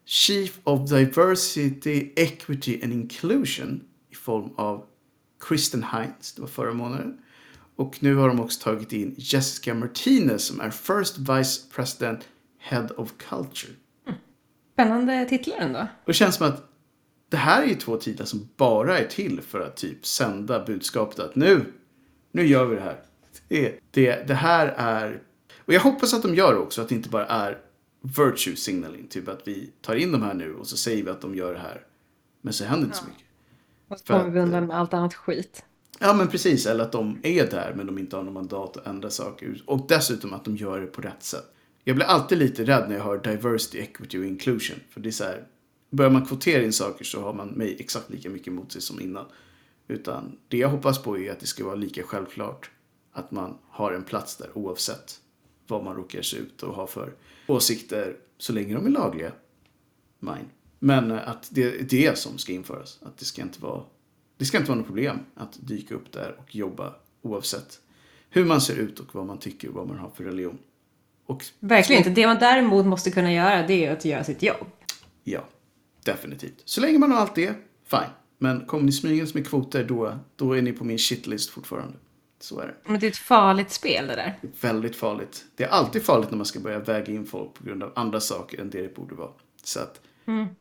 Chief 0.10 0.60
of 0.64 0.90
Diversity, 0.90 2.14
Equity 2.16 2.80
and 2.84 2.94
Inclusion 2.94 3.84
i 4.12 4.16
form 4.16 4.54
av 4.58 4.86
Kristen 5.40 5.84
Heinz, 5.84 6.34
det 6.34 6.42
var 6.42 6.48
förra 6.48 6.74
månaden. 6.74 7.18
Och 7.76 8.04
nu 8.04 8.16
har 8.16 8.28
de 8.28 8.40
också 8.40 8.64
tagit 8.64 8.94
in 8.94 9.16
Jessica 9.18 9.74
Martinez 9.74 10.46
som 10.46 10.62
är 10.62 10.70
First 10.70 11.18
Vice 11.18 11.62
President 11.76 12.28
Head 12.58 12.88
of 12.98 13.14
Culture. 13.18 13.74
Spännande 14.74 15.26
titlar 15.26 15.58
ändå. 15.58 15.80
Och 15.80 15.88
det 16.06 16.14
känns 16.14 16.36
som 16.36 16.48
att 16.48 16.70
det 17.30 17.38
här 17.38 17.64
är 17.64 17.68
ju 17.68 17.76
två 17.76 17.98
titlar 17.98 18.26
som 18.26 18.50
bara 18.58 19.00
är 19.00 19.08
till 19.08 19.42
för 19.42 19.60
att 19.60 19.78
typ 19.78 20.06
sända 20.06 20.66
budskapet 20.66 21.20
att 21.20 21.36
nu, 21.36 21.74
nu 22.32 22.48
gör 22.48 22.66
vi 22.66 22.76
det 22.76 22.82
här. 22.82 23.02
Det, 23.48 23.80
det, 23.92 24.28
det 24.28 24.36
här 24.36 24.68
är... 24.78 25.22
Och 25.58 25.74
jag 25.74 25.82
hoppas 25.82 26.14
att 26.14 26.22
de 26.22 26.36
gör 26.36 26.58
också, 26.58 26.82
att 26.82 26.90
det 26.90 26.96
inte 26.96 27.10
bara 27.10 27.26
är 27.26 27.58
virtue 28.02 28.56
signaling. 28.56 29.08
Typ 29.08 29.28
att 29.28 29.48
vi 29.48 29.72
tar 29.82 29.96
in 29.96 30.12
de 30.12 30.22
här 30.22 30.34
nu 30.34 30.56
och 30.56 30.68
så 30.68 30.78
säger 30.78 31.04
vi 31.04 31.10
att 31.10 31.22
de 31.22 31.36
gör 31.36 31.54
det 31.54 31.60
här. 31.60 31.86
Men 32.42 32.54
så 32.54 32.66
händer 32.66 32.86
inte 32.86 32.98
så 32.98 33.06
mycket. 33.06 33.24
Och 33.88 34.00
så 34.00 34.06
kommer 34.06 34.30
vi 34.30 34.40
undan 34.40 34.68
med 34.68 34.78
allt 34.78 34.94
annat 34.94 35.14
skit. 35.14 35.64
Ja 36.00 36.14
men 36.14 36.28
precis, 36.28 36.66
eller 36.66 36.84
att 36.84 36.92
de 36.92 37.20
är 37.24 37.50
där 37.52 37.74
men 37.76 37.86
de 37.86 37.98
inte 37.98 38.16
har 38.16 38.24
något 38.24 38.34
mandat 38.34 38.78
att 38.78 38.88
ändra 38.88 39.10
saker. 39.10 39.64
Och 39.66 39.86
dessutom 39.88 40.34
att 40.34 40.46
de 40.46 40.56
gör 40.56 40.82
det 40.82 40.88
på 40.88 41.02
rätt 41.02 41.24
sätt. 41.24 41.54
Jag 41.84 41.96
blir 41.96 42.06
alltid 42.06 42.38
lite 42.38 42.64
rädd 42.64 42.90
när 42.90 42.96
jag 42.96 43.04
hör 43.04 43.18
diversity, 43.18 43.80
equity 43.80 44.20
och 44.20 44.26
inclusion. 44.26 44.80
För 44.90 45.00
det 45.00 45.10
är 45.10 45.12
så 45.12 45.24
här, 45.24 45.48
börjar 45.90 46.12
man 46.12 46.26
kvotera 46.26 46.64
in 46.64 46.74
saker 46.74 47.06
så 47.06 47.22
har 47.22 47.34
man 47.34 47.48
mig 47.48 47.76
exakt 47.80 48.10
lika 48.10 48.30
mycket 48.30 48.48
emot 48.48 48.72
sig 48.72 48.82
som 48.82 49.00
innan. 49.00 49.26
Utan 49.88 50.38
det 50.48 50.58
jag 50.58 50.70
hoppas 50.70 51.04
på 51.04 51.18
är 51.18 51.32
att 51.32 51.40
det 51.40 51.46
ska 51.46 51.66
vara 51.66 51.76
lika 51.76 52.04
självklart 52.04 52.72
att 53.12 53.32
man 53.32 53.58
har 53.70 53.92
en 53.92 54.04
plats 54.04 54.38
där 54.38 54.50
oavsett 54.54 55.20
vad 55.68 55.84
man 55.84 55.96
råkar 55.96 56.22
se 56.22 56.38
ut 56.38 56.64
och 56.64 56.76
ha 56.76 56.88
för 56.88 57.14
åsikter 57.50 58.16
så 58.38 58.54
länge 58.54 58.74
de 58.74 58.86
är 58.86 58.90
lagliga. 58.90 59.32
Mine. 60.20 60.46
Men 60.80 61.12
att 61.12 61.48
det 61.52 61.64
är 61.64 61.84
det 61.84 62.18
som 62.18 62.38
ska 62.38 62.52
införas. 62.54 63.00
Att 63.02 63.18
det 63.18 63.26
ska 63.26 63.42
inte 63.42 63.62
vara 63.62 63.84
det 64.38 64.46
ska 64.46 64.58
inte 64.58 64.70
vara 64.70 64.78
något 64.78 64.88
problem 64.88 65.20
att 65.36 65.58
dyka 65.68 65.96
upp 65.96 66.12
där 66.12 66.36
och 66.40 66.56
jobba 66.56 66.96
oavsett 67.22 67.80
hur 68.30 68.46
man 68.46 68.62
ser 68.62 68.76
ut 68.76 69.00
och 69.00 69.16
vad 69.16 69.26
man 69.26 69.38
tycker 69.38 69.68
och 69.68 69.74
vad 69.74 69.88
man 69.88 69.98
har 69.98 70.10
för 70.10 70.24
religion. 70.24 70.58
Och 71.26 71.46
Verkligen 71.60 72.00
inte. 72.00 72.10
Det 72.10 72.28
man 72.28 72.40
däremot 72.40 72.86
måste 72.86 73.12
kunna 73.12 73.34
göra 73.34 73.68
det 73.68 73.86
är 73.86 73.94
att 73.94 74.06
göra 74.06 74.24
sitt 74.24 74.44
jobb. 74.44 74.68
ja, 75.24 75.44
definitivt. 76.04 76.62
Så 76.66 76.82
länge 76.82 77.00
man 77.00 77.12
har 77.12 77.20
allt 77.20 77.36
det, 77.36 77.54
fine. 77.86 78.10
Men 78.38 78.66
kommer 78.66 78.84
ni 78.84 78.92
smygandes 78.92 79.34
med 79.34 79.48
kvoter 79.48 79.84
då, 79.84 80.20
då 80.36 80.54
är 80.54 80.62
ni 80.62 80.74
på 80.74 80.84
min 80.84 80.98
shitlist 80.98 81.50
fortfarande. 81.50 81.98
Så 82.40 82.60
är 82.60 82.68
det. 82.68 82.76
Men 82.86 83.00
det 83.00 83.08
är 83.08 83.12
ett 83.12 83.18
farligt 83.18 83.72
spel 83.72 84.08
det 84.08 84.16
där. 84.16 84.40
Väldigt 84.62 84.96
farligt. 84.96 85.46
Det 85.56 85.64
är 85.64 85.68
alltid 85.68 86.04
farligt 86.04 86.32
när 86.32 86.38
man 86.38 86.46
ska 86.46 86.60
börja 86.60 86.80
väga 86.80 87.14
in 87.14 87.26
folk 87.26 87.54
på 87.54 87.64
grund 87.64 87.84
av 87.84 87.92
andra 87.96 88.20
saker 88.20 88.62
än 88.62 88.70
det 88.70 88.82
det 88.82 88.96
borde 88.96 89.16
vara. 89.16 89.32
Så 89.64 89.80
att, 89.80 90.02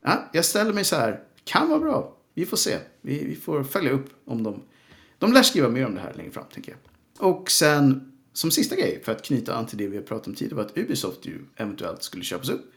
ja, 0.01 0.29
jag 0.33 0.45
ställer 0.45 0.73
mig 0.73 0.85
så 0.85 0.97
här. 0.97 1.23
Kan 1.45 1.69
vara 1.69 1.81
bra. 1.81 2.17
Vi 2.35 2.47
får 2.47 2.57
se. 2.57 2.79
Vi, 3.01 3.25
vi 3.25 3.37
får 3.37 3.65
följa 3.65 3.91
upp 3.91 4.11
om 4.25 4.43
de... 4.43 4.63
De 5.19 5.33
lär 5.33 5.43
skriva 5.43 5.69
mer 5.69 5.87
om 5.87 5.95
det 5.95 6.01
här 6.01 6.15
längre 6.15 6.31
fram, 6.31 6.45
tänker 6.53 6.73
jag. 6.73 7.29
Och 7.29 7.51
sen, 7.51 8.13
som 8.33 8.51
sista 8.51 8.77
grej, 8.77 9.03
för 9.05 9.13
att 9.13 9.25
knyta 9.25 9.55
an 9.55 9.67
till 9.67 9.79
det 9.79 9.87
vi 9.87 9.97
har 9.97 10.05
pratat 10.05 10.27
om 10.27 10.35
tidigare, 10.35 10.57
var 10.57 10.65
att 10.65 10.79
Ubisoft 10.79 11.27
ju 11.27 11.39
eventuellt 11.57 12.03
skulle 12.03 12.25
köpas 12.25 12.49
upp. 12.49 12.73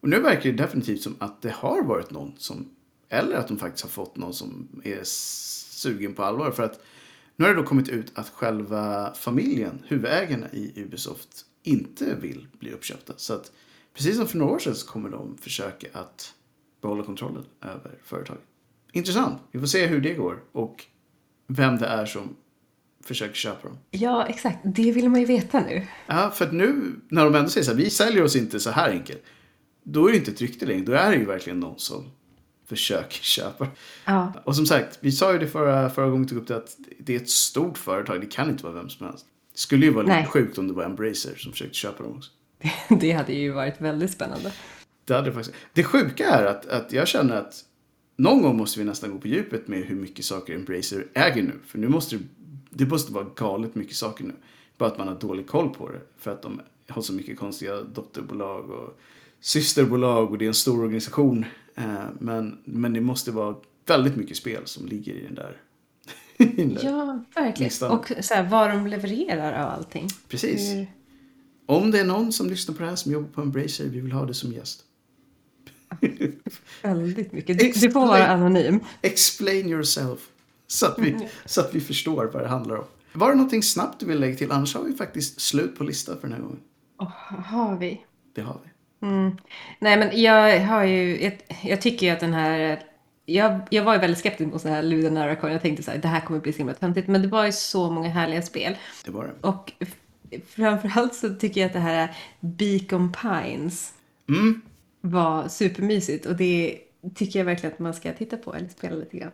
Och 0.00 0.08
nu 0.08 0.20
verkar 0.20 0.50
det 0.50 0.56
definitivt 0.56 1.02
som 1.02 1.16
att 1.18 1.42
det 1.42 1.50
har 1.50 1.82
varit 1.82 2.10
någon 2.10 2.32
som, 2.38 2.70
eller 3.08 3.36
att 3.36 3.48
de 3.48 3.58
faktiskt 3.58 3.84
har 3.84 3.90
fått 3.90 4.16
någon 4.16 4.34
som 4.34 4.68
är 4.84 5.00
sugen 5.04 6.14
på 6.14 6.22
allvar. 6.22 6.50
För 6.50 6.62
att 6.62 6.80
nu 7.36 7.44
har 7.44 7.54
det 7.54 7.60
då 7.60 7.66
kommit 7.66 7.88
ut 7.88 8.12
att 8.14 8.28
själva 8.28 9.14
familjen, 9.14 9.82
huvudägarna 9.86 10.46
i 10.52 10.82
Ubisoft, 10.82 11.44
inte 11.62 12.14
vill 12.14 12.46
bli 12.58 12.72
uppköpta. 12.72 13.12
Så 13.16 13.34
att 13.34 13.52
precis 13.94 14.16
som 14.16 14.26
för 14.26 14.38
några 14.38 14.52
år 14.52 14.58
sedan 14.58 14.74
så 14.74 14.86
kommer 14.86 15.10
de 15.10 15.38
försöka 15.38 15.86
att 15.92 16.34
behålla 16.82 17.04
kontrollen 17.04 17.44
över 17.62 17.98
företaget. 18.02 18.44
Intressant. 18.92 19.42
Vi 19.52 19.60
får 19.60 19.66
se 19.66 19.86
hur 19.86 20.00
det 20.00 20.14
går 20.14 20.42
och 20.52 20.84
vem 21.46 21.76
det 21.76 21.86
är 21.86 22.06
som 22.06 22.36
försöker 23.04 23.34
köpa 23.34 23.68
dem. 23.68 23.78
Ja, 23.90 24.26
exakt. 24.26 24.58
Det 24.64 24.92
vill 24.92 25.08
man 25.08 25.20
ju 25.20 25.26
veta 25.26 25.60
nu. 25.60 25.86
Ja, 26.06 26.30
för 26.30 26.46
att 26.46 26.52
nu 26.52 27.00
när 27.08 27.24
de 27.24 27.34
ändå 27.34 27.50
säger 27.50 27.64
så 27.64 27.70
här, 27.70 27.78
vi 27.78 27.90
säljer 27.90 28.24
oss 28.24 28.36
inte 28.36 28.60
så 28.60 28.70
här 28.70 28.90
enkelt. 28.90 29.22
Då 29.82 30.08
är 30.08 30.12
det 30.12 30.18
inte 30.18 30.30
ett 30.30 30.40
rykte 30.40 30.66
längre. 30.66 30.84
Då 30.84 30.92
är 30.92 31.10
det 31.10 31.16
ju 31.16 31.24
verkligen 31.24 31.60
någon 31.60 31.78
som 31.78 32.10
försöker 32.76 33.22
köpa. 33.22 33.68
Ja. 34.04 34.32
Och 34.44 34.56
som 34.56 34.66
sagt, 34.66 34.98
vi 35.00 35.12
sa 35.12 35.32
ju 35.32 35.38
det 35.38 35.46
förra, 35.46 35.90
förra 35.90 36.06
gången 36.06 36.22
vi 36.22 36.28
tog 36.28 36.38
upp 36.38 36.48
det 36.48 36.56
att 36.56 36.76
det 36.98 37.14
är 37.14 37.20
ett 37.20 37.30
stort 37.30 37.78
företag. 37.78 38.20
Det 38.20 38.26
kan 38.26 38.50
inte 38.50 38.64
vara 38.64 38.74
vem 38.74 38.88
som 38.88 39.06
helst. 39.06 39.26
Det 39.52 39.58
skulle 39.58 39.86
ju 39.86 39.92
vara 39.92 40.02
lite 40.02 40.16
Nej. 40.16 40.26
sjukt 40.26 40.58
om 40.58 40.68
det 40.68 40.74
var 40.74 40.84
Embracer 40.84 41.36
som 41.36 41.52
försökte 41.52 41.74
köpa 41.74 42.02
dem 42.02 42.16
också. 42.16 42.30
Det 43.00 43.12
hade 43.12 43.32
ju 43.32 43.52
varit 43.52 43.80
väldigt 43.80 44.10
spännande. 44.10 44.52
Det, 45.04 45.14
hade 45.14 45.26
det, 45.26 45.34
faktiskt. 45.34 45.56
det 45.72 45.84
sjuka 45.84 46.28
är 46.28 46.44
att, 46.44 46.66
att 46.66 46.92
jag 46.92 47.08
känner 47.08 47.36
att 47.36 47.64
någon 48.16 48.42
gång 48.42 48.56
måste 48.56 48.78
vi 48.78 48.84
nästan 48.84 49.10
gå 49.10 49.18
på 49.18 49.28
djupet 49.28 49.68
med 49.68 49.84
hur 49.84 49.96
mycket 49.96 50.24
saker 50.24 50.54
Embracer 50.54 51.06
äger 51.14 51.42
nu. 51.42 51.52
För 51.66 51.78
nu 51.78 51.88
måste 51.88 52.16
det, 52.16 52.22
det 52.70 52.86
måste 52.86 53.12
vara 53.12 53.26
galet 53.36 53.74
mycket 53.74 53.96
saker 53.96 54.24
nu. 54.24 54.34
Bara 54.78 54.88
att 54.88 54.98
man 54.98 55.08
har 55.08 55.14
dålig 55.14 55.46
koll 55.46 55.74
på 55.74 55.88
det. 55.88 56.00
För 56.18 56.30
att 56.30 56.42
de 56.42 56.60
har 56.88 57.02
så 57.02 57.12
mycket 57.12 57.38
konstiga 57.38 57.82
dotterbolag 57.82 58.70
och 58.70 58.98
systerbolag 59.40 60.30
och 60.30 60.38
det 60.38 60.44
är 60.44 60.48
en 60.48 60.54
stor 60.54 60.80
organisation. 60.80 61.44
Eh, 61.74 62.04
Men, 62.18 62.58
men 62.64 62.92
det 62.92 63.00
måste 63.00 63.30
vara 63.30 63.56
väldigt 63.86 64.16
mycket 64.16 64.36
spel 64.36 64.62
som 64.64 64.86
ligger 64.86 65.12
i 65.14 65.22
den 65.24 65.34
där. 65.34 65.60
Ja, 66.82 67.24
verkligen. 67.34 67.68
Listan. 67.68 67.90
Och 67.98 68.12
så 68.20 68.34
här, 68.34 68.48
vad 68.48 68.70
de 68.70 68.86
levererar 68.86 69.62
av 69.64 69.70
allting. 69.70 70.08
Precis. 70.28 70.60
Hur- 70.74 70.86
Om 71.66 71.90
det 71.90 72.00
är 72.00 72.04
någon 72.04 72.32
som 72.32 72.50
lyssnar 72.50 72.74
på 72.74 72.82
det 72.82 72.88
här 72.88 72.96
som 72.96 73.12
jobbar 73.12 73.28
på 73.28 73.40
Embracer, 73.40 73.84
vi 73.88 74.00
vill 74.00 74.12
ha 74.12 74.24
det 74.26 74.34
som 74.34 74.52
gäst. 74.52 74.84
Väldigt 76.82 77.32
mycket. 77.32 77.58
Du, 77.58 77.72
du 77.72 77.90
får 77.90 78.06
vara 78.06 78.26
anonym. 78.26 78.80
Explain 79.02 79.68
yourself. 79.68 80.20
Så 80.66 80.86
att, 80.86 80.98
vi, 80.98 81.28
så 81.44 81.60
att 81.60 81.74
vi 81.74 81.80
förstår 81.80 82.30
vad 82.32 82.42
det 82.42 82.48
handlar 82.48 82.76
om. 82.76 82.84
Var 83.12 83.28
det 83.28 83.34
någonting 83.34 83.62
snabbt 83.62 84.00
du 84.00 84.06
vill 84.06 84.20
lägga 84.20 84.36
till? 84.36 84.52
Annars 84.52 84.74
har 84.74 84.82
vi 84.84 84.92
faktiskt 84.92 85.40
slut 85.40 85.76
på 85.78 85.84
listan 85.84 86.16
för 86.20 86.28
den 86.28 86.36
här 86.36 86.42
gången. 86.42 86.60
Oh, 86.98 87.40
har 87.40 87.76
vi? 87.78 88.04
Det 88.34 88.40
har 88.42 88.60
vi. 88.64 88.70
Nej, 89.78 89.96
men 89.98 90.22
jag 90.22 90.60
har 90.60 90.84
ju... 90.84 91.22
Jag, 91.22 91.38
jag 91.62 91.80
tycker 91.80 92.06
ju 92.06 92.12
att 92.12 92.20
den 92.20 92.34
här... 92.34 92.82
Jag, 93.26 93.60
jag 93.70 93.84
var 93.84 93.94
ju 93.94 94.00
väldigt 94.00 94.18
skeptisk 94.18 94.52
mot 94.52 94.62
den 94.62 94.72
här 94.72 94.82
Luda 94.82 95.10
Narracon. 95.10 95.52
Jag 95.52 95.62
tänkte 95.62 95.82
så 95.82 95.90
här, 95.90 95.98
det 95.98 96.08
här 96.08 96.20
kommer 96.20 96.40
bli 96.40 96.52
så 96.52 96.58
himla 96.58 96.74
töntigt. 96.74 97.08
Men 97.08 97.22
det 97.22 97.28
var 97.28 97.46
ju 97.46 97.52
så 97.52 97.90
många 97.90 98.08
härliga 98.08 98.42
spel. 98.42 98.76
Det 99.04 99.10
var 99.10 99.24
det. 99.24 99.48
Och 99.48 99.72
framförallt 100.46 101.14
så 101.14 101.34
tycker 101.34 101.60
jag 101.60 101.66
att 101.68 101.72
det 101.72 101.78
här 101.78 102.16
Beacon 102.40 103.12
Pines 103.12 103.92
Mm. 104.28 104.60
var 105.00 105.48
supermysigt. 105.48 106.26
Och 106.26 106.36
det 106.36 106.78
tycker 107.14 107.38
jag 107.38 107.46
verkligen 107.46 107.72
att 107.72 107.78
man 107.78 107.94
ska 107.94 108.12
titta 108.12 108.36
på 108.36 108.54
eller 108.54 108.68
spela 108.68 108.96
lite 108.96 109.16
grann. 109.16 109.30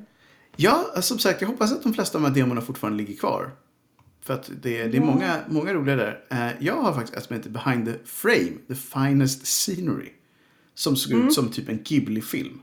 Ja, 0.56 0.84
som 1.00 1.18
sagt, 1.18 1.40
jag 1.40 1.48
hoppas 1.48 1.72
att 1.72 1.82
de 1.82 1.94
flesta 1.94 2.18
av 2.18 2.22
de 2.22 2.28
här 2.28 2.34
demorna 2.34 2.60
fortfarande 2.60 2.98
ligger 2.98 3.16
kvar. 3.16 3.50
För 4.22 4.34
att 4.34 4.50
det, 4.62 4.86
det 4.86 4.96
är 4.96 5.00
många, 5.00 5.36
många 5.48 5.74
roliga 5.74 5.96
där. 5.96 6.24
Eh, 6.30 6.48
Jag 6.60 6.74
har 6.82 6.92
faktiskt 6.92 7.16
ett 7.18 7.24
som 7.24 7.36
heter 7.36 7.50
Behind 7.50 7.84
the 7.86 7.92
Frame, 8.04 8.52
The 8.68 8.74
Finest 8.74 9.46
Scenery. 9.46 10.08
Som 10.74 10.96
såg 10.96 11.12
ut 11.20 11.32
som 11.32 11.48
typ 11.48 11.68
en 11.68 11.82
Ghibli-film. 11.82 12.60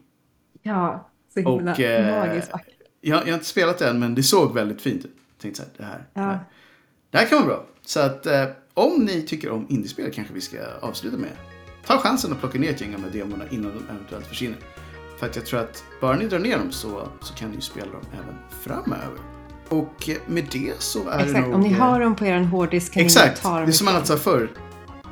Ja, 0.61 1.09
så 1.33 1.39
himla 1.39 1.71
Och, 1.73 1.79
eh, 1.79 2.27
magiskt 2.27 2.51
vackert. 2.51 2.73
jag, 3.01 3.19
jag 3.21 3.25
har 3.27 3.33
inte 3.33 3.45
spelat 3.45 3.77
det 3.79 3.87
än, 3.89 3.99
men 3.99 4.15
det 4.15 4.23
såg 4.23 4.53
väldigt 4.53 4.81
fint 4.81 5.05
ut. 5.05 5.11
Jag 5.35 5.41
tänkte 5.41 5.61
så 5.61 5.67
här, 5.67 5.71
det 5.77 5.83
här, 5.83 5.97
det 5.97 6.05
Ja. 6.13 6.21
här. 6.21 6.39
Det 7.11 7.17
här 7.17 7.25
kan 7.27 7.37
vara 7.37 7.47
bra. 7.47 7.65
Så 7.81 7.99
att 7.99 8.25
eh, 8.25 8.45
om 8.73 9.03
ni 9.05 9.21
tycker 9.21 9.49
om 9.51 9.65
indiespel 9.69 10.11
kanske 10.13 10.33
vi 10.33 10.41
ska 10.41 10.57
avsluta 10.81 11.17
med. 11.17 11.31
Ta 11.85 11.97
chansen 11.97 12.31
att 12.31 12.39
plocka 12.39 12.59
ner 12.59 12.69
ett 12.69 12.81
gäng 12.81 12.95
av 12.95 13.01
de 13.11 13.19
demorna 13.19 13.43
innan 13.49 13.71
de 13.71 13.93
eventuellt 13.95 14.25
försvinner. 14.27 14.57
För 15.19 15.25
att 15.25 15.35
jag 15.35 15.45
tror 15.45 15.59
att 15.59 15.83
bara 16.01 16.17
ni 16.17 16.27
drar 16.27 16.39
ner 16.39 16.57
dem 16.57 16.71
så, 16.71 17.07
så 17.21 17.33
kan 17.33 17.49
ni 17.49 17.55
ju 17.55 17.61
spela 17.61 17.91
dem 17.91 18.01
även 18.13 18.35
framöver. 18.61 19.19
Och 19.69 20.09
med 20.27 20.47
det 20.51 20.73
så 20.81 21.09
är 21.09 21.17
det 21.17 21.23
Exakt, 21.23 21.45
nog... 21.47 21.55
om 21.55 21.61
ni 21.61 21.71
eh, 21.71 21.77
har 21.77 21.99
dem 21.99 22.15
på 22.15 22.25
er 22.25 22.39
hårddisk 22.39 22.93
kan 22.93 23.03
Exakt, 23.03 23.37
ni 23.37 23.41
ta 23.43 23.55
dem 23.57 23.65
det 23.65 23.71
är 23.71 23.73
som 23.73 23.85
man 23.85 24.05
sa 24.05 24.17
förr. 24.17 24.49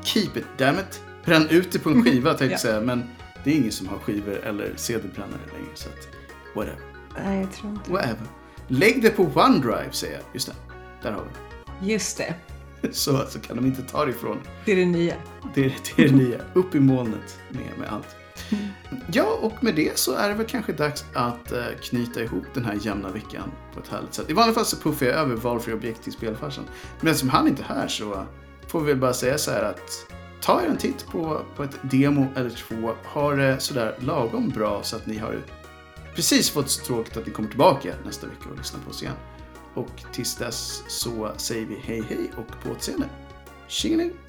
Keep 0.04 0.30
it, 0.36 0.44
damn 0.58 0.78
it. 0.78 1.00
Bränn 1.24 1.48
ut 1.50 1.72
det 1.72 1.78
på 1.78 1.90
en 1.90 2.02
skiva 2.04 2.30
tänkte 2.30 2.44
jag 2.44 2.52
Ja. 2.52 2.58
säga. 2.58 2.80
Men 2.80 3.04
det 3.44 3.50
är 3.52 3.54
ingen 3.56 3.72
som 3.72 3.88
har 3.88 3.98
skivor 3.98 4.40
eller 4.44 4.72
CD-brännare 4.76 5.40
längre. 5.52 5.70
Så 5.74 5.88
att, 5.88 6.08
whatever. 6.54 6.78
Nej, 7.24 7.40
jag 7.40 7.52
tror 7.52 7.72
inte 7.72 7.90
Whatever. 7.90 8.26
Lägg 8.68 9.02
det 9.02 9.10
på 9.10 9.22
OneDrive 9.22 9.92
säger 9.92 10.14
jag. 10.14 10.22
Just 10.32 10.46
det, 10.46 10.54
där 11.02 11.12
har 11.12 11.22
vi 11.22 11.28
det. 11.86 11.92
Just 11.92 12.18
det, 12.18 12.34
Så, 12.92 13.24
så 13.28 13.38
kan 13.40 13.56
de 13.56 13.66
inte 13.66 13.82
ta 13.82 14.04
det 14.04 14.10
ifrån. 14.10 14.38
det 14.64 14.72
är 14.72 14.76
det 14.76 14.84
nya. 14.86 15.14
Det 15.54 15.64
är 15.64 15.74
det, 15.96 16.02
är 16.04 16.08
det 16.08 16.14
nya. 16.16 16.38
Upp 16.54 16.74
i 16.74 16.80
molnet 16.80 17.38
med, 17.50 17.78
med 17.78 17.88
allt. 17.88 18.16
Ja, 19.12 19.38
och 19.42 19.64
med 19.64 19.74
det 19.74 19.98
så 19.98 20.14
är 20.14 20.28
det 20.28 20.34
väl 20.34 20.46
kanske 20.46 20.72
dags 20.72 21.04
att 21.14 21.52
eh, 21.52 21.64
knyta 21.82 22.20
ihop 22.22 22.44
den 22.54 22.64
här 22.64 22.78
jämna 22.82 23.08
veckan 23.10 23.50
på 23.76 23.82
ett 23.82 23.88
härligt 23.88 24.14
sätt. 24.14 24.30
I 24.30 24.32
vanliga 24.32 24.54
fall 24.54 24.64
så 24.64 24.76
puffar 24.76 25.06
jag 25.06 25.14
över 25.14 25.36
valfri 25.36 25.72
objekt 25.72 26.02
till 26.02 26.12
spelfarsan. 26.12 26.64
Men 27.00 27.10
eftersom 27.10 27.28
han 27.28 27.48
inte 27.48 27.62
är 27.62 27.66
här 27.66 27.88
så 27.88 28.26
får 28.66 28.80
vi 28.80 28.86
väl 28.86 28.96
bara 28.96 29.14
säga 29.14 29.38
så 29.38 29.50
här 29.50 29.62
att 29.62 30.12
ta 30.40 30.62
er 30.62 30.66
en 30.66 30.76
titt 30.76 31.06
på, 31.06 31.42
på 31.56 31.62
ett 31.62 31.78
demo 31.82 32.26
eller 32.36 32.50
två. 32.50 32.94
Ha 33.04 33.34
det 33.34 33.60
sådär 33.60 33.96
lagom 34.00 34.48
bra 34.48 34.82
så 34.82 34.96
att 34.96 35.06
ni 35.06 35.18
har 35.18 35.42
precis 36.14 36.50
fått 36.50 36.70
så 36.70 36.84
tråkigt 36.84 37.16
att 37.16 37.26
ni 37.26 37.32
kommer 37.32 37.48
tillbaka 37.48 37.94
nästa 38.04 38.26
vecka 38.26 38.48
och 38.50 38.58
lyssnar 38.58 38.80
på 38.80 38.90
oss 38.90 39.02
igen. 39.02 39.14
Och 39.74 40.02
tills 40.12 40.36
dess 40.36 40.82
så 40.88 41.32
säger 41.36 41.66
vi 41.66 41.74
hej 41.82 42.04
hej 42.08 42.30
och 42.36 42.62
på 42.62 42.70
återseende. 42.70 43.08
Tjingeling! 43.68 44.25